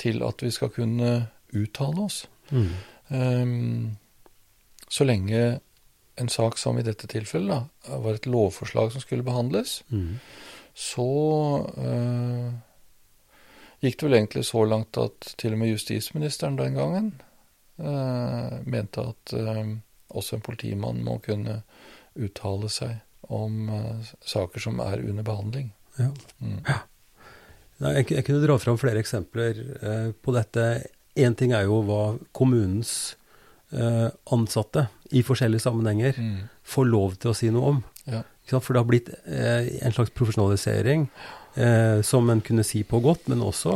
[0.01, 1.11] til at vi skal kunne
[1.53, 2.23] uttale oss.
[2.49, 2.71] Mm.
[3.13, 3.97] Um,
[4.89, 5.59] så lenge
[6.17, 10.17] en sak som i dette tilfellet da, var et lovforslag som skulle behandles, mm.
[10.73, 11.07] så
[11.77, 12.49] uh,
[13.83, 17.34] gikk det vel egentlig så langt at til og med justisministeren den gangen Eh,
[17.77, 19.75] mente at eh,
[20.15, 21.61] også en politimann må kunne
[22.15, 23.01] uttale seg
[23.33, 25.71] om eh, saker som er under behandling.
[25.97, 26.11] Ja.
[26.39, 26.59] Mm.
[26.67, 26.81] ja.
[27.83, 30.67] Nei, jeg, jeg, kunne dra fram flere eksempler eh, på dette.
[31.19, 32.03] Én ting er jo hva
[32.35, 33.15] kommunens
[33.71, 36.37] eh, ansatte i forskjellige sammenhenger mm.
[36.75, 37.83] får lov til å si noe om.
[38.05, 38.23] Ja.
[38.45, 41.09] For det har blitt eh, en slags profesjonalisering
[42.03, 43.71] som en kunne si på godt, men også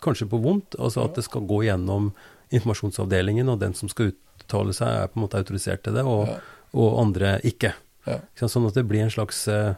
[0.00, 0.72] kanskje på vondt.
[0.80, 2.06] Altså at det skal gå gjennom
[2.54, 6.28] informasjonsavdelingen, og den som skal uttale seg, er på en måte autorisert til det, og,
[6.30, 6.38] ja.
[6.80, 7.74] og andre ikke.
[8.08, 8.20] Ja.
[8.40, 9.76] Sånn at det blir en slags eh,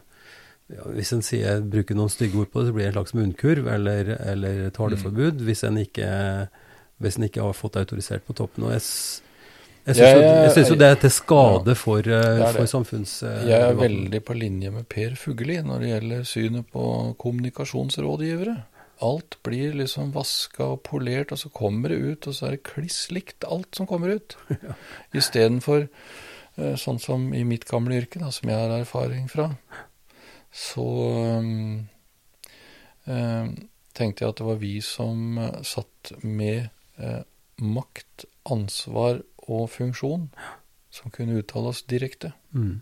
[0.67, 3.15] ja, Hvis en sier, bruker noen stygge ord på det, så blir det en slags
[3.15, 5.45] munnkurv eller, eller taleforbud mm.
[5.47, 6.09] hvis, en ikke,
[7.03, 8.67] hvis en ikke har fått autorisert på toppen.
[8.67, 8.83] og jeg
[9.87, 13.21] jeg syns, jo det er til skade for, uh, det for samfunns...
[13.23, 16.87] Uh, jeg er veldig på linje med Per Fugelli når det gjelder synet på
[17.23, 18.57] kommunikasjonsrådgivere.
[18.99, 22.65] Alt blir liksom vaska og polert, og så kommer det ut, og så er det
[22.65, 24.37] kliss likt alt som kommer ut.
[24.67, 24.73] Ja.
[25.15, 29.51] Istedenfor uh, sånn som i mitt gamle yrke, da, som jeg har erfaring fra,
[30.49, 30.87] så
[31.37, 31.85] um,
[33.05, 33.51] uh,
[33.93, 36.73] tenkte jeg at det var vi som uh, satt med
[37.61, 40.31] makt, ansvar og funksjon,
[40.89, 42.31] som kunne uttale oss direkte.
[42.57, 42.79] Mm.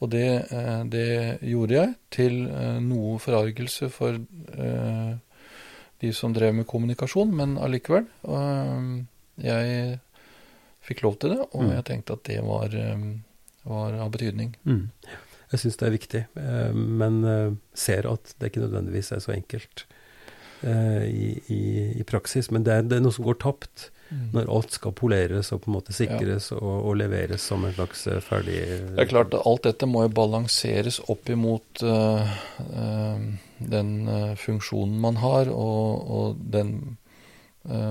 [0.00, 1.08] Og det, eh, det,
[1.44, 5.10] gjorde jeg, til eh, noe forargelse for eh,
[6.00, 8.06] de som drev med kommunikasjon, men allikevel.
[9.40, 9.98] Jeg
[10.88, 11.72] fikk lov til det, og mm.
[11.74, 12.76] jeg tenkte at det var,
[13.68, 14.54] var av betydning.
[14.64, 14.86] Mm.
[15.52, 16.22] Jeg syns det er viktig,
[16.72, 17.20] men
[17.76, 19.84] ser at det ikke nødvendigvis er så enkelt.
[20.64, 21.60] i, i,
[22.00, 22.50] i, praksis.
[22.50, 23.90] Men det er, det er, noe som går tapt.
[24.10, 26.58] Når alt skal poleres og på en måte sikres ja.
[26.58, 30.12] og, og, leveres som en slags eh, ferdig Det er klart, alt dette må jo
[30.18, 32.32] balanseres opp imot uh,
[32.66, 33.22] uh,
[33.60, 36.96] den uh, funksjonen man har, og, og den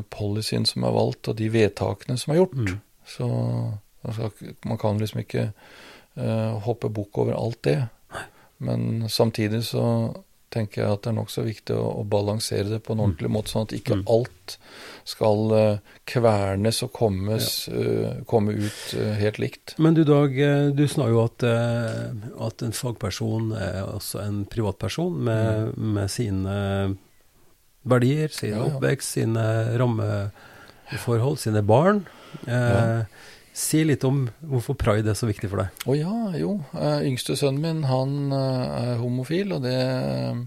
[0.09, 2.55] policyen som er valgt, og de vedtakene som er gjort.
[2.57, 2.79] Mm.
[3.05, 3.27] Så
[4.65, 5.43] man kan liksom ikke
[6.65, 7.75] hoppe bukk over alt det.
[8.65, 9.83] Men samtidig så
[10.53, 13.53] tenker jeg at det er nokså viktig å, å, balansere det på en ordentlig måte,
[13.53, 14.03] sånn at ikke mm.
[14.11, 14.55] alt
[15.09, 17.77] skal uh, kvernes og kommes, ja.
[17.77, 19.75] uh, komme ut uh, helt likt.
[19.81, 20.35] Men du Dag,
[20.73, 25.89] du sa jo at, at, en fagperson er også en privatperson med, mm.
[25.97, 26.55] med sine
[27.89, 28.69] verdier, sin ja, ja.
[28.69, 29.45] oppvekst, sine
[29.79, 32.05] rammeforhold, sine barn.
[32.45, 33.05] Ja.
[33.59, 35.83] Si litt om hvorfor pride er så viktig for deg.
[35.83, 36.55] Å ja, jo.
[36.71, 40.39] Uh, yngste sønnen min han uh, er homofil, og det uh,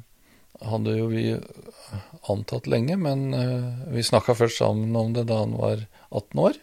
[0.65, 1.27] hadde jo vi
[2.33, 2.97] antatt lenge.
[2.97, 3.35] Men
[3.93, 6.61] vi snakka først sammen om det da han var 18 år.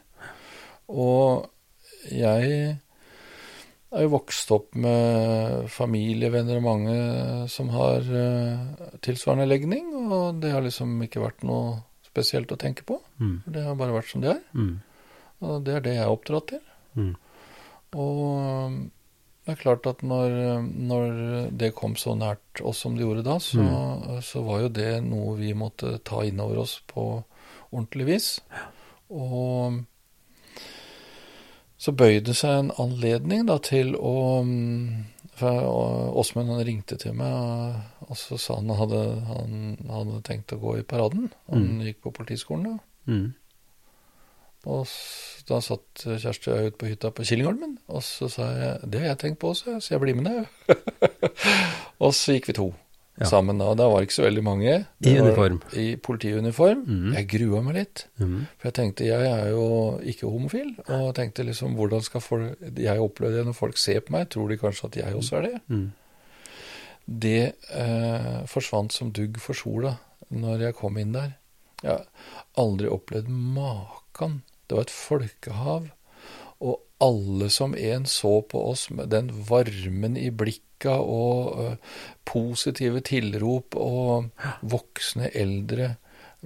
[0.89, 1.49] Og
[2.09, 2.77] jeg
[3.89, 6.97] er jo vokst opp med familievenner og mange
[7.51, 8.07] som har
[9.03, 13.01] tilsvarende legning, og det har liksom ikke vært noe spesielt å tenke på.
[13.19, 13.35] Mm.
[13.51, 14.45] Det har bare vært som det er.
[14.55, 14.77] Mm.
[15.45, 16.63] Og det er det jeg er oppdratt til.
[16.99, 17.13] Mm.
[17.99, 18.79] Og um,
[19.45, 21.13] det er klart at når, når,
[21.57, 24.19] det kom så nært oss som det gjorde da, så, mm.
[24.25, 27.05] så, var jo det noe vi måtte ta inn over oss på
[27.71, 28.27] ordentlig vis.
[29.09, 29.79] Og
[31.79, 35.07] så bøyde det seg en anledning da til å um,
[35.39, 39.53] for Åsmund han ringte til meg, og så sa han han, han
[39.87, 41.29] hadde tenkt å gå i paraden.
[41.47, 41.85] Han mm.
[41.87, 42.73] gikk på politiskolen da.
[43.09, 43.27] Mm.
[44.67, 44.89] Og
[45.47, 49.01] da satt Kjersti og jeg ute på hytta på Killingholmen, og så sa jeg det
[49.01, 50.75] har jeg tenkt på også, så jeg blir med deg.
[52.03, 52.67] og så gikk vi to
[53.19, 53.27] ja.
[53.29, 53.61] sammen.
[53.63, 54.73] Og da var det ikke så veldig mange.
[54.99, 55.61] Det I uniform?
[55.73, 56.83] I politiuniform.
[56.87, 57.13] Mm.
[57.17, 58.03] Jeg grua meg litt.
[58.19, 58.35] Mm.
[58.57, 59.65] For jeg tenkte jeg er jo
[60.11, 64.15] ikke homofil, og tenkte liksom hvordan skal folk Jeg opplevde det når folk ser på
[64.15, 65.55] meg, tror de kanskje at jeg også er det.
[65.67, 65.87] Mm.
[67.09, 67.41] Det
[67.73, 69.95] eh, forsvant som dugg for sola
[70.29, 71.33] når jeg kom inn der.
[71.81, 75.89] Jeg har aldri opplevd maken det var et folkehav.
[76.59, 81.97] Og alle som en så på oss med den varmen i blikka og uh,
[82.27, 84.29] positive tilrop, og
[84.61, 85.95] voksne, eldre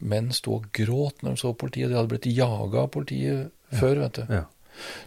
[0.01, 1.91] menn sto og gråt når de så politiet.
[1.91, 3.79] De hadde blitt jaga av politiet ja.
[3.79, 4.35] før, vet du.
[4.39, 4.45] Ja.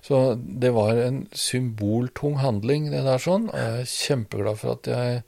[0.03, 3.49] Så det var en symboltung handling, det der sånn.
[3.51, 5.25] Og jeg er kjempeglad for at jeg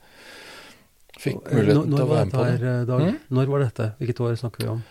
[1.19, 2.55] fikk muligheten til å være med på det.
[2.61, 3.03] Her, Dag?
[3.03, 3.19] Mm?
[3.35, 3.91] Når var dette?
[3.99, 4.87] Hvilket år snakker vi om?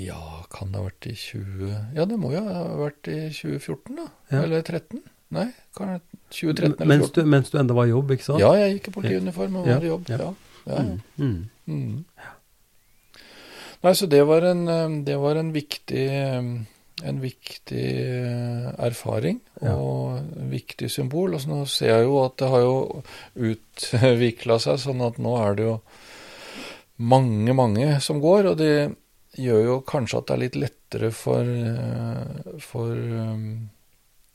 [0.00, 1.72] Ja, kan det ha vært i 20...
[1.96, 4.06] Ja, det må jo ha vært i 2014, da.
[4.32, 4.42] Ja.
[4.44, 5.02] Eller 2013.
[5.30, 5.46] Nei,
[5.78, 6.00] kan det
[6.34, 7.14] 2013 eller mens 2014.
[7.14, 8.42] Du, mens du enda var i jobb, ikke sant?
[8.42, 10.10] Ja, jeg gikk i politiuniform og var i jobb.
[10.10, 10.30] Ja.
[10.66, 10.82] ja.
[10.82, 10.96] Mm.
[11.20, 11.38] Mm.
[11.70, 12.28] Mm.
[13.80, 16.06] Nei, så det var en, eh, det var en viktig
[17.00, 21.34] en viktig eh, erfaring og en viktig symbol.
[21.36, 22.74] Altså, nå ser jeg jo at det har jo
[23.50, 25.76] utvikla seg sånn at nå er det jo
[27.00, 28.50] mange, mange som går.
[28.52, 28.74] Og det,
[29.38, 33.44] gjør jo kanskje at det er litt lettere for, eh, for um,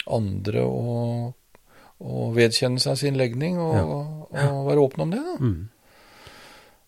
[0.06, 1.32] andre å,
[2.00, 3.88] å, vedkjenne seg sin legning og, ja.
[4.40, 4.52] Ja.
[4.52, 5.24] og være åpne om det.
[5.26, 5.36] da.
[5.42, 6.36] Mm.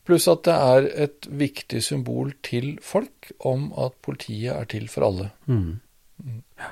[0.08, 5.10] Pluss at det er et viktig symbol til folk om at politiet er til for
[5.10, 5.32] alle.
[5.52, 5.82] Mm.
[6.24, 6.42] Mm.
[6.62, 6.72] Ja.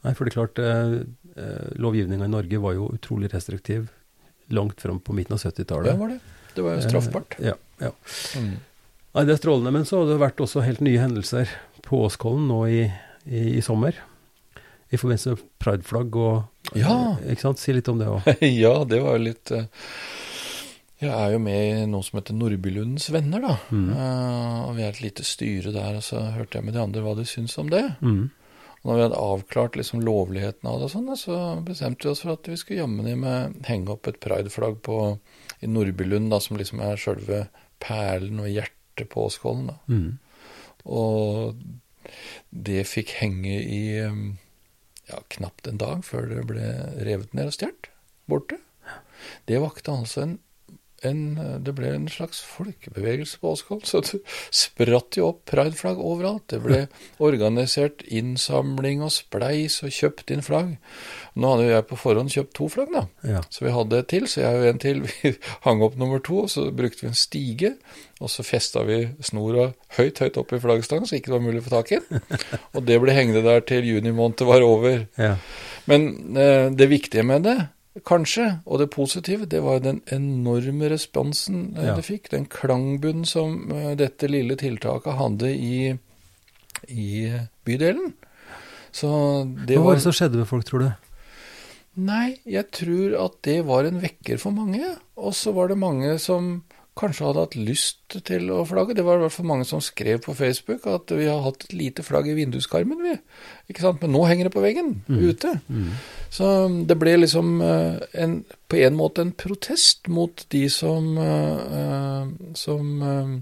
[0.00, 0.98] Nei, for det er klart, eh,
[1.36, 3.90] eh lovgivninga i Norge var jo utrolig restriktiv
[4.50, 5.92] langt fram på midten av 70-tallet.
[5.92, 6.18] Det var det.
[6.54, 7.36] Det var jo straffbart.
[7.38, 7.92] Eh, ja, ja.
[8.40, 8.56] Mm.
[9.14, 9.72] Nei, Det er strålende.
[9.74, 11.50] Men så har det vært også helt nye hendelser
[11.86, 12.84] på Åskollen nå i,
[13.26, 13.98] i, i sommer.
[14.90, 17.16] I forbindelse med prideflagg og Ja!
[17.26, 17.62] Ikke sant?
[17.62, 18.26] Si litt om det òg.
[18.64, 19.66] ja, det var jo litt uh,
[21.02, 23.54] Jeg er jo med i noe som heter Nordbylundens venner, da.
[23.70, 23.86] Mm.
[23.94, 27.06] Uh, og vi er et lite styre der, og så hørte jeg med de andre
[27.06, 27.84] hva de syns om det.
[28.02, 28.28] Mm.
[28.80, 32.22] Og når vi hadde avklart liksom lovligheten av det, og sånn, så bestemte vi oss
[32.24, 34.86] for at vi skulle jammen med henge opp et prideflagg
[35.60, 37.44] i Nordbylund, da, som liksom er sjølve
[37.82, 39.70] perlen og hjertet første på Åskollen.
[39.86, 40.18] Mm.
[40.84, 41.56] Og
[42.50, 46.66] det fikk henge i ja, knapt en dag før det ble
[47.04, 47.90] revet ned og stjålet
[48.30, 48.58] borte.
[49.46, 50.38] Det vakte altså en
[51.06, 53.86] en, det ble en slags folkebevegelse på Åsgård.
[53.88, 54.20] Så det
[54.52, 56.44] spratt jo opp prideflagg overalt.
[56.52, 56.80] Det ble
[57.30, 60.76] organisert innsamling og spleis og kjøpt inn flagg.
[61.38, 63.02] Nå hadde jo jeg på forhånd kjøpt to flagg, da.
[63.26, 63.40] Ja.
[63.52, 64.26] Så vi hadde et til.
[64.30, 65.02] Så jeg og en til.
[65.10, 65.34] Vi
[65.66, 67.74] hang opp nummer to, og så brukte vi en stige.
[68.20, 71.62] Og så festa vi snora høyt, høyt opp i flaggstangen, så ikke det var mulig
[71.62, 72.40] å få tak i den.
[72.76, 75.06] Og det ble hengende der til juni måned var over.
[75.20, 75.34] Ja.
[75.88, 77.56] Men eh, det viktige med det
[78.06, 78.60] kanskje.
[78.66, 81.96] Og det positive, det var den enorme responsen ja.
[81.96, 82.30] det fikk.
[82.34, 85.94] Den klangbunnen som dette lille tiltaket hadde i,
[86.88, 87.12] i
[87.66, 88.12] bydelen.
[88.92, 89.10] Så
[89.66, 90.90] det Hva var det som skjedde med folk, tror du?
[92.00, 94.94] Nei, jeg tror at det var en vekker for mange.
[95.20, 96.60] Og så var det mange som
[97.00, 98.96] kanskje hadde hatt lyst til å flagge.
[98.96, 101.76] Det var i hvert fall mange som skrev på Facebook at vi har hatt et
[101.76, 103.14] lite flagg i vinduskarmen, vi.
[103.70, 104.02] Ikke sant?
[104.02, 105.20] Men nå henger det på veggen, mm.
[105.30, 105.54] ute.
[105.68, 105.92] Mm.
[106.34, 106.48] Så
[106.88, 112.28] det ble liksom eh, en, på en måte en protest mot de som, uh,
[112.58, 113.38] som uh,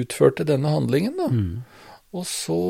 [0.00, 1.28] utførte denne handlingen, da.
[1.34, 2.00] Mm.
[2.16, 2.62] Og så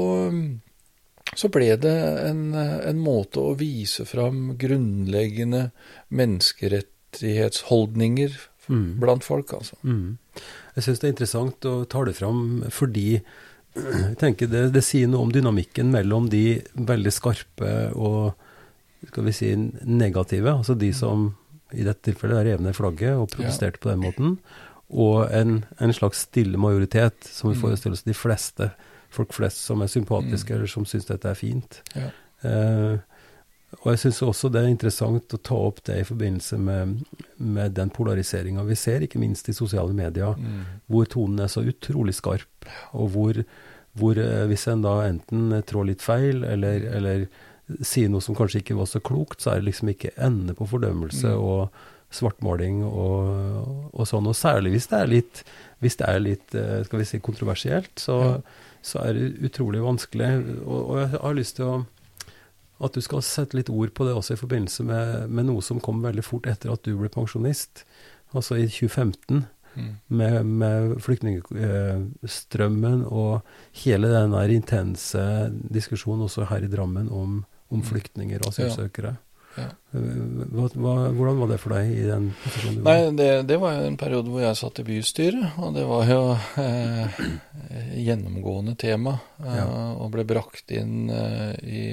[1.37, 5.71] så ble det en, en, måte å vise fram grunnleggende
[6.09, 8.31] menneskerettighetsholdninger
[8.67, 9.01] mm.
[9.03, 9.77] blant folk, altså.
[9.87, 10.19] Mm.
[10.75, 12.41] Jeg syns det er interessant å ta det fram
[12.75, 13.11] fordi
[13.71, 18.33] jeg tenker det, det, sier noe om dynamikken mellom de veldig skarpe og
[19.09, 19.57] skal vi si
[19.87, 21.35] negative, altså de som
[21.71, 23.83] i dette tilfellet rev ned flagget og protesterte ja.
[23.85, 24.29] på den måten,
[24.91, 27.63] og en, en, slags stille majoritet, som vi mm.
[27.63, 28.73] forestiller oss de fleste
[29.15, 30.57] folk flest som er sympatiske, mm.
[30.59, 31.81] eller som syns dette er fint.
[31.97, 32.11] Ja.
[32.47, 32.99] Eh,
[33.79, 37.05] og jeg syns også det er interessant å ta opp det i forbindelse med,
[37.39, 40.65] med den polariseringa vi ser, ikke minst i sosiale medier, mm.
[40.91, 42.67] hvor tonen er så utrolig skarp,
[42.99, 43.39] og hvor,
[44.01, 46.97] hvor eh, hvis en da enten trår litt feil, eller, mm.
[46.99, 47.31] eller,
[47.87, 50.67] sier noe som kanskje ikke var så klokt, så er det liksom ikke ende på
[50.73, 51.45] fordømmelse mm.
[51.47, 54.27] og svartmaling og, og, sånn.
[54.27, 55.43] Og særlig hvis det er litt,
[55.79, 59.83] hvis det er litt eh, skal vi si, kontroversielt, så, ja så er det utrolig
[59.85, 60.29] vanskelig.
[60.65, 61.75] Og, og, jeg har lyst til å,
[62.81, 65.83] at du skal sette litt ord på det også i forbindelse med, med noe som
[65.85, 67.85] kom veldig fort etter at du ble pensjonist,
[68.33, 69.45] altså i 2015.
[69.71, 69.91] Mm.
[70.19, 73.47] Med, med flyktningstrømmen og
[73.85, 75.23] hele den der intense
[75.71, 77.87] diskusjonen også her i Drammen om, om mm.
[77.87, 79.13] flyktninger og asylsøkere.
[79.15, 79.30] Ja.
[79.57, 83.97] Hva, hva, hvordan var det for deg i den posisjonen Nei, det, det, var en
[83.99, 86.21] periode hvor jeg satt i bystyret, og det var jo
[86.63, 87.17] eh,
[87.99, 89.17] gjennomgående tema.
[89.43, 89.65] Eh, ja.
[89.99, 91.85] Og ble brakt inn eh, i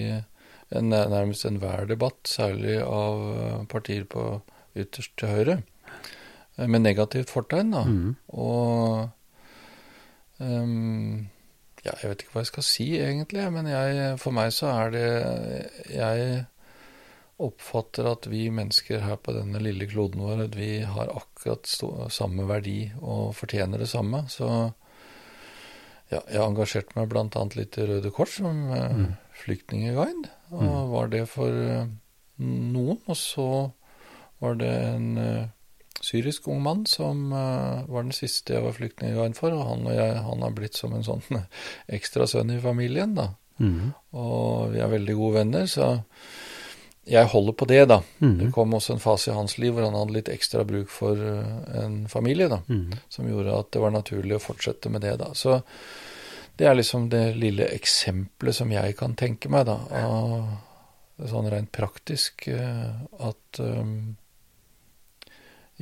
[0.69, 4.27] en, nærmest enhver debatt, særlig av eh, partier på
[4.77, 5.55] ytterst til høyre,
[6.57, 7.73] eh, med negativt fortegn.
[7.73, 7.83] da.
[7.87, 8.11] Mm.
[8.37, 9.09] Og
[10.37, 11.25] um,
[11.81, 14.93] ja, jeg vet ikke hva jeg skal si, egentlig, men jeg, for meg så er
[14.93, 15.07] det
[15.93, 16.45] Jeg
[17.37, 21.69] oppfatter at vi mennesker her på denne lille kloden vår at vi har akkurat
[22.13, 24.23] samme verdi og fortjener det samme.
[24.31, 24.47] Så
[26.09, 27.43] ja, jeg engasjerte meg bl.a.
[27.59, 29.11] litt i Røde Kors som eh, mm.
[29.43, 30.31] flyktningguide.
[30.55, 30.89] Og mm.
[30.93, 31.85] var det for eh,
[32.41, 33.01] noen.
[33.05, 33.49] Og så
[34.41, 35.47] var det en uh,
[36.05, 39.53] syrisk ung mann som var den siste jeg var flyktningguide for.
[39.53, 41.25] Og han og jeg han har blitt som en sånn
[41.97, 43.31] ekstra sønn i familien, da.
[43.57, 43.93] Mm.
[44.13, 45.95] Og vi er veldig gode venner, så
[47.07, 48.01] jeg holder på det, da.
[48.19, 48.37] Mm.
[48.39, 51.15] Det kom også en fase i hans liv hvor han hadde litt ekstra bruk for
[51.15, 52.59] uh, en familie, da.
[52.67, 52.97] Mm.
[53.13, 55.31] Som gjorde at det var naturlig å fortsette med det, da.
[55.37, 55.61] Så
[56.59, 59.77] det er liksom det lille eksempelet som jeg kan tenke meg, da.
[60.03, 64.17] Av sånn rent praktisk uh, at um,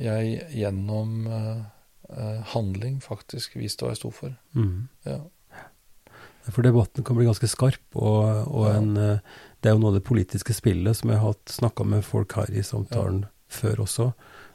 [0.00, 1.64] jeg gjennom uh,
[2.52, 4.36] handling faktisk viste hva jeg sto for.
[4.54, 4.86] Mm.
[5.08, 5.20] Ja.
[6.46, 8.76] For debatten kan bli ganske skarp, og, og ja.
[8.78, 8.90] en
[9.60, 12.50] det er jo noe av det politiske spillet som jeg har snakka med folk her
[12.52, 13.30] i samtalen ja.
[13.60, 14.10] før også.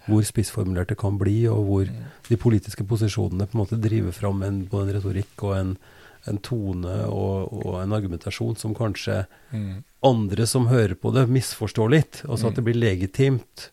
[0.08, 2.06] Hvor spissformulert det kan bli, og hvor mm.
[2.30, 5.76] de politiske posisjonene på en måte driver fram en, både en retorikk og en,
[6.30, 9.20] en tone og, og, en argumentasjon som kanskje
[9.52, 9.84] mm.
[10.10, 12.24] andre som hører på det, misforstår litt.
[12.28, 13.70] Altså at det blir legitimt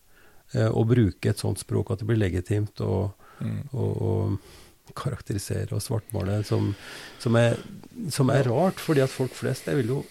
[0.53, 3.09] eh, å bruke et sånt språk, at det blir legitimt å,
[3.41, 3.59] mm.
[3.73, 6.73] å, å karakterisere og svartmale, som,
[7.21, 7.57] som, er,
[8.13, 10.03] som er rart, fordi at folk flest jeg vil jo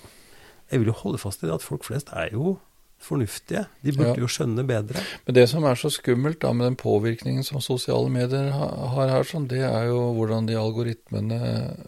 [0.70, 2.58] jeg vil jo holde fast i det at folk flest er jo
[2.98, 3.64] fornuftige.
[3.84, 4.24] De burde ja.
[4.24, 5.02] jo skjønne bedre.
[5.26, 9.26] Men det som er så skummelt da med den påvirkningen som sosiale medier har her,
[9.26, 11.38] sånn, det er jo hvordan de algoritmene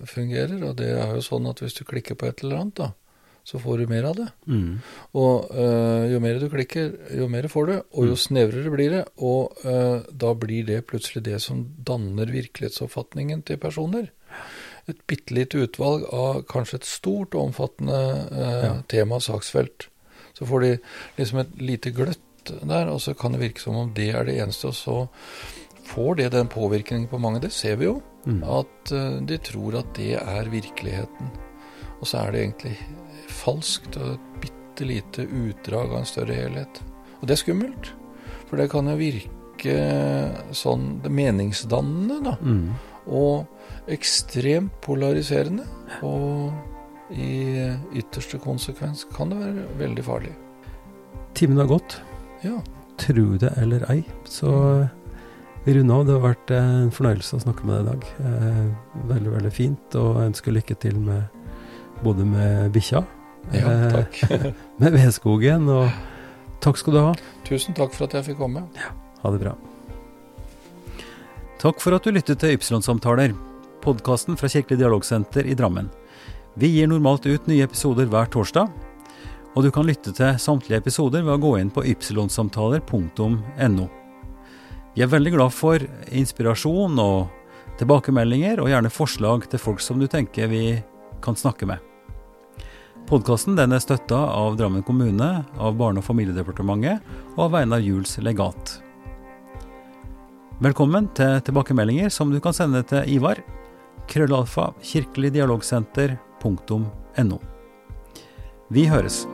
[0.08, 0.60] fungerer.
[0.68, 2.92] Og det er jo sånn at hvis du klikker på et eller annet, da,
[3.42, 4.28] så får du mer av det.
[4.46, 4.78] Mm.
[5.18, 8.22] Og øh, jo mer du klikker, jo mer får du, og jo mm.
[8.28, 9.04] snevrere blir det.
[9.18, 14.12] Og øh, da blir det plutselig det som danner virkelighetsoppfatningen til personer
[14.92, 18.74] et bitte lite utvalg av kanskje et stort og omfattende eh, ja.
[18.90, 19.88] tema saksfelt.
[20.36, 20.74] Så får de
[21.18, 24.38] liksom et lite gløtt der, og så kan det virke som om det er det
[24.40, 24.70] eneste.
[24.70, 24.96] Og så
[25.90, 27.98] får det den påvirkningen på mange, det ser vi jo.
[28.26, 28.42] Mm.
[28.44, 31.32] At eh, de tror at det er virkeligheten.
[32.00, 32.76] Og så er det egentlig
[33.30, 36.80] falskt og et bitte lite utdrag av en større helhet.
[37.20, 37.92] Og det er skummelt.
[38.48, 39.76] For det kan jo virke
[40.56, 42.36] sånn meningsdannende, da.
[42.40, 42.70] Mm.
[43.10, 43.59] Og
[43.90, 45.66] ekstremt polariserende.
[46.06, 46.52] Og
[47.10, 47.58] i
[47.98, 50.32] ytterste konsekvens kan det være veldig farlig.
[51.34, 52.00] Timen har gått.
[52.44, 52.60] Ja.
[53.00, 54.50] tro det eller ei, så
[55.64, 56.06] vi runder av.
[56.06, 58.06] Det har vært en fornøyelse å snakke med deg i dag.
[58.28, 61.40] Eh, veldig, veldig fint, og jeg ønsker lykke til med
[62.04, 63.02] både med bikkja,
[63.56, 64.20] ja, eh, takk.
[64.80, 65.90] med vedskogen, og
[66.64, 67.10] takk skal du ha.
[67.48, 68.64] Tusen takk for at jeg fikk komme.
[68.76, 68.92] Ja,
[69.24, 69.56] ha det bra.
[71.60, 73.34] Takk for at du lyttet til Ypsilon-samtaler,
[73.82, 75.90] podkasten fra Kirkelig dialogsenter i Drammen.
[76.54, 78.68] Vi gir normalt ut nye episoder hver torsdag,
[79.54, 83.86] og du kan lytte til samtlige episoder ved å gå inn på ypsilonsamtaler.no.
[84.94, 87.28] Vi er veldig glad for inspirasjon og
[87.80, 90.82] tilbakemeldinger, og gjerne forslag til folk som du tenker vi
[91.24, 91.78] kan snakke med.
[93.10, 97.00] Podkasten er støtta av Drammen kommune, av Barne- og familiedepartementet
[97.36, 98.80] og av Einar Juels legat.
[100.60, 103.40] Velkommen til tilbakemeldinger som du kan sende til Ivar.
[104.10, 107.38] Krøllalfa kirkeligdialogsenter.no.
[108.70, 109.26] Vi høres.